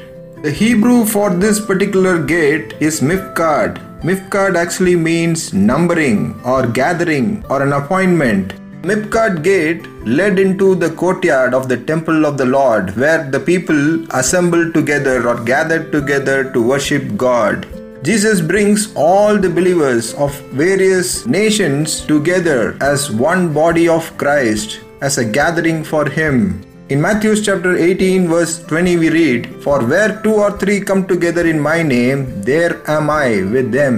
The 0.43 0.51
Hebrew 0.51 1.05
for 1.05 1.31
this 1.31 1.65
particular 1.65 2.21
gate 2.21 2.75
is 2.81 3.01
Mifkad, 3.01 3.81
Mifkad 4.03 4.57
actually 4.57 4.97
means 4.97 5.53
numbering 5.55 6.41
or 6.45 6.67
gathering 6.67 7.45
or 7.49 7.63
an 7.63 7.73
appointment. 7.73 8.55
Mifkad 8.83 9.45
gate 9.45 9.87
led 10.05 10.41
into 10.41 10.75
the 10.75 10.91
courtyard 10.91 11.55
of 11.55 11.69
the 11.69 11.77
temple 11.77 12.27
of 12.27 12.37
the 12.37 12.45
Lord 12.45 12.97
where 12.97 13.31
the 13.31 13.39
people 13.39 14.05
assembled 14.11 14.75
together 14.75 15.29
or 15.29 15.37
gathered 15.45 15.93
together 15.93 16.51
to 16.53 16.61
worship 16.61 17.17
God. 17.17 17.69
Jesus 18.03 18.41
brings 18.41 18.93
all 18.97 19.39
the 19.39 19.49
believers 19.49 20.13
of 20.15 20.35
various 20.51 21.25
nations 21.25 22.01
together 22.01 22.77
as 22.81 23.13
one 23.13 23.55
body 23.55 23.87
of 23.87 24.19
Christ 24.19 24.81
as 25.01 25.19
a 25.19 25.25
gathering 25.25 25.85
for 25.85 26.11
Him. 26.11 26.61
In 26.93 27.01
Matthew 27.01 27.35
chapter 27.37 27.75
18, 27.75 28.29
verse 28.29 28.63
20, 28.65 28.99
we 28.99 29.09
read, 29.09 29.63
For 29.63 29.83
where 29.83 30.21
two 30.23 30.35
or 30.35 30.59
three 30.59 30.79
come 30.79 31.07
together 31.07 31.47
in 31.47 31.59
my 31.59 31.83
name, 31.83 32.43
there 32.43 32.83
am 32.91 33.09
I 33.09 33.29
with 33.55 33.73
them. 33.73 33.97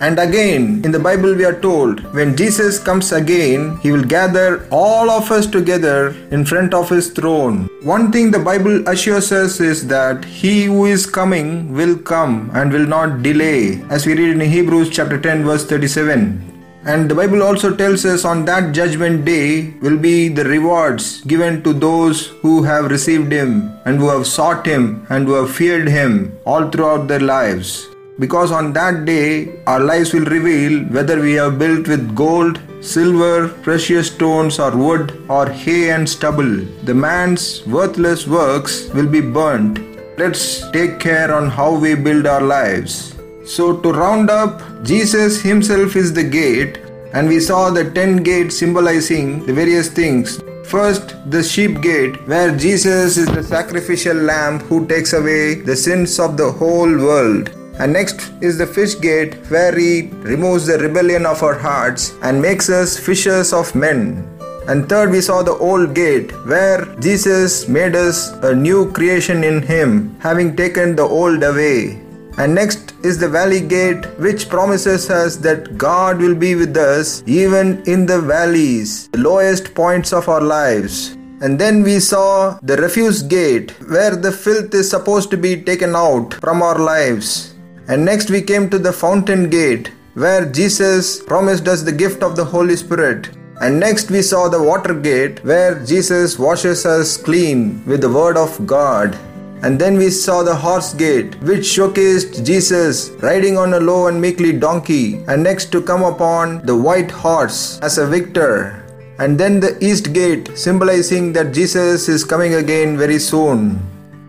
And 0.00 0.20
again, 0.20 0.82
in 0.84 0.92
the 0.92 1.00
Bible, 1.00 1.34
we 1.34 1.44
are 1.44 1.58
told 1.58 2.04
when 2.14 2.36
Jesus 2.36 2.78
comes 2.78 3.10
again, 3.10 3.78
he 3.82 3.90
will 3.90 4.04
gather 4.04 4.68
all 4.70 5.10
of 5.10 5.32
us 5.32 5.48
together 5.48 6.14
in 6.30 6.44
front 6.44 6.74
of 6.74 6.88
his 6.88 7.10
throne. 7.10 7.68
One 7.82 8.12
thing 8.12 8.30
the 8.30 8.38
Bible 8.50 8.88
assures 8.88 9.32
us 9.32 9.58
is 9.58 9.88
that 9.88 10.24
he 10.24 10.66
who 10.66 10.84
is 10.84 11.06
coming 11.06 11.72
will 11.72 11.98
come 11.98 12.52
and 12.54 12.72
will 12.72 12.86
not 12.86 13.24
delay, 13.24 13.82
as 13.90 14.06
we 14.06 14.14
read 14.14 14.40
in 14.40 14.40
Hebrews 14.40 14.90
chapter 14.90 15.20
10, 15.20 15.42
verse 15.42 15.64
37. 15.64 16.57
And 16.84 17.10
the 17.10 17.14
Bible 17.14 17.42
also 17.42 17.74
tells 17.74 18.04
us 18.04 18.24
on 18.24 18.44
that 18.44 18.72
judgment 18.72 19.24
day 19.24 19.74
will 19.82 19.98
be 19.98 20.28
the 20.28 20.44
rewards 20.44 21.20
given 21.22 21.62
to 21.64 21.72
those 21.72 22.28
who 22.42 22.62
have 22.62 22.90
received 22.90 23.32
Him 23.32 23.78
and 23.84 23.98
who 23.98 24.08
have 24.08 24.26
sought 24.26 24.64
Him 24.64 25.06
and 25.10 25.26
who 25.26 25.34
have 25.34 25.54
feared 25.54 25.88
Him 25.88 26.38
all 26.46 26.70
throughout 26.70 27.08
their 27.08 27.20
lives. 27.20 27.88
Because 28.18 28.52
on 28.52 28.72
that 28.72 29.04
day 29.04 29.60
our 29.66 29.80
lives 29.80 30.12
will 30.12 30.24
reveal 30.24 30.84
whether 30.84 31.20
we 31.20 31.34
have 31.34 31.58
built 31.58 31.88
with 31.88 32.14
gold, 32.14 32.60
silver, 32.80 33.48
precious 33.48 34.10
stones, 34.12 34.58
or 34.58 34.76
wood, 34.76 35.20
or 35.28 35.48
hay 35.48 35.90
and 35.90 36.08
stubble. 36.08 36.64
The 36.84 36.94
man's 36.94 37.66
worthless 37.66 38.26
works 38.26 38.88
will 38.94 39.08
be 39.08 39.20
burnt. 39.20 39.80
Let's 40.16 40.68
take 40.70 40.98
care 40.98 41.32
on 41.34 41.48
how 41.50 41.74
we 41.74 41.94
build 41.94 42.26
our 42.26 42.40
lives. 42.40 43.17
So, 43.48 43.78
to 43.80 43.92
round 43.92 44.28
up, 44.28 44.60
Jesus 44.82 45.40
Himself 45.40 45.96
is 45.96 46.12
the 46.12 46.22
gate, 46.22 46.76
and 47.14 47.26
we 47.26 47.40
saw 47.40 47.70
the 47.70 47.90
ten 47.90 48.18
gates 48.22 48.58
symbolizing 48.58 49.46
the 49.46 49.54
various 49.54 49.88
things. 49.88 50.42
First, 50.66 51.14
the 51.30 51.42
sheep 51.42 51.80
gate, 51.80 52.16
where 52.28 52.54
Jesus 52.54 53.16
is 53.16 53.26
the 53.26 53.42
sacrificial 53.42 54.16
lamb 54.16 54.58
who 54.58 54.86
takes 54.86 55.14
away 55.14 55.54
the 55.54 55.74
sins 55.74 56.20
of 56.20 56.36
the 56.36 56.52
whole 56.52 56.94
world. 57.06 57.48
And 57.78 57.94
next 57.94 58.32
is 58.42 58.58
the 58.58 58.66
fish 58.66 59.00
gate, 59.00 59.36
where 59.48 59.74
He 59.74 60.08
removes 60.32 60.66
the 60.66 60.76
rebellion 60.76 61.24
of 61.24 61.42
our 61.42 61.58
hearts 61.58 62.12
and 62.20 62.42
makes 62.42 62.68
us 62.68 62.98
fishers 62.98 63.54
of 63.54 63.74
men. 63.74 64.28
And 64.68 64.86
third, 64.90 65.10
we 65.10 65.22
saw 65.22 65.42
the 65.42 65.56
old 65.56 65.94
gate, 65.94 66.32
where 66.44 66.84
Jesus 66.96 67.66
made 67.66 67.96
us 67.96 68.28
a 68.42 68.54
new 68.54 68.92
creation 68.92 69.42
in 69.42 69.62
Him, 69.62 70.20
having 70.20 70.54
taken 70.54 70.96
the 70.96 71.04
old 71.04 71.42
away. 71.42 72.07
And 72.38 72.54
next 72.54 72.94
is 73.02 73.18
the 73.18 73.28
valley 73.28 73.60
gate, 73.60 74.04
which 74.18 74.48
promises 74.48 75.10
us 75.10 75.34
that 75.38 75.76
God 75.76 76.18
will 76.18 76.36
be 76.36 76.54
with 76.54 76.76
us 76.76 77.24
even 77.26 77.82
in 77.86 78.06
the 78.06 78.20
valleys, 78.20 79.08
the 79.08 79.18
lowest 79.18 79.74
points 79.74 80.12
of 80.12 80.28
our 80.28 80.40
lives. 80.40 81.16
And 81.40 81.58
then 81.58 81.82
we 81.82 81.98
saw 81.98 82.58
the 82.62 82.76
refuse 82.76 83.22
gate, 83.22 83.72
where 83.88 84.14
the 84.14 84.30
filth 84.30 84.72
is 84.72 84.88
supposed 84.88 85.30
to 85.32 85.36
be 85.36 85.62
taken 85.62 85.96
out 85.96 86.34
from 86.34 86.62
our 86.62 86.78
lives. 86.78 87.56
And 87.88 88.04
next 88.04 88.30
we 88.30 88.42
came 88.42 88.70
to 88.70 88.78
the 88.78 88.92
fountain 88.92 89.50
gate, 89.50 89.90
where 90.14 90.44
Jesus 90.44 91.20
promised 91.22 91.66
us 91.66 91.82
the 91.82 91.92
gift 92.04 92.22
of 92.22 92.36
the 92.36 92.44
Holy 92.44 92.76
Spirit. 92.76 93.30
And 93.60 93.80
next 93.80 94.12
we 94.12 94.22
saw 94.22 94.48
the 94.48 94.62
water 94.62 94.94
gate, 94.94 95.44
where 95.44 95.84
Jesus 95.84 96.38
washes 96.38 96.86
us 96.86 97.16
clean 97.16 97.84
with 97.84 98.00
the 98.00 98.08
word 98.08 98.36
of 98.36 98.64
God. 98.64 99.18
And 99.62 99.78
then 99.78 99.98
we 99.98 100.10
saw 100.10 100.42
the 100.42 100.54
horse 100.54 100.94
gate, 100.94 101.34
which 101.42 101.64
showcased 101.64 102.44
Jesus 102.44 103.10
riding 103.20 103.56
on 103.56 103.74
a 103.74 103.80
low 103.80 104.06
and 104.06 104.20
meekly 104.20 104.52
donkey, 104.52 105.24
and 105.26 105.42
next 105.42 105.72
to 105.72 105.82
come 105.82 106.02
upon 106.02 106.64
the 106.64 106.76
white 106.76 107.10
horse 107.10 107.80
as 107.80 107.98
a 107.98 108.06
victor. 108.06 108.84
And 109.18 109.38
then 109.38 109.58
the 109.58 109.76
east 109.84 110.12
gate, 110.12 110.56
symbolizing 110.56 111.32
that 111.32 111.52
Jesus 111.52 112.08
is 112.08 112.24
coming 112.24 112.54
again 112.54 112.96
very 112.96 113.18
soon. 113.18 113.80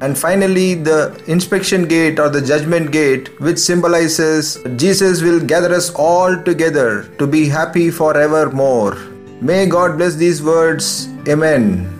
And 0.01 0.17
finally, 0.17 0.75
the 0.75 1.21
inspection 1.27 1.87
gate 1.87 2.19
or 2.19 2.29
the 2.29 2.41
judgment 2.41 2.91
gate, 2.91 3.39
which 3.41 3.59
symbolizes 3.59 4.57
Jesus 4.77 5.21
will 5.21 5.39
gather 5.39 5.73
us 5.75 5.93
all 5.93 6.41
together 6.41 7.03
to 7.19 7.27
be 7.27 7.47
happy 7.47 7.91
forevermore. 7.91 8.95
May 9.41 9.67
God 9.67 9.97
bless 9.97 10.15
these 10.15 10.41
words. 10.41 11.07
Amen. 11.27 11.98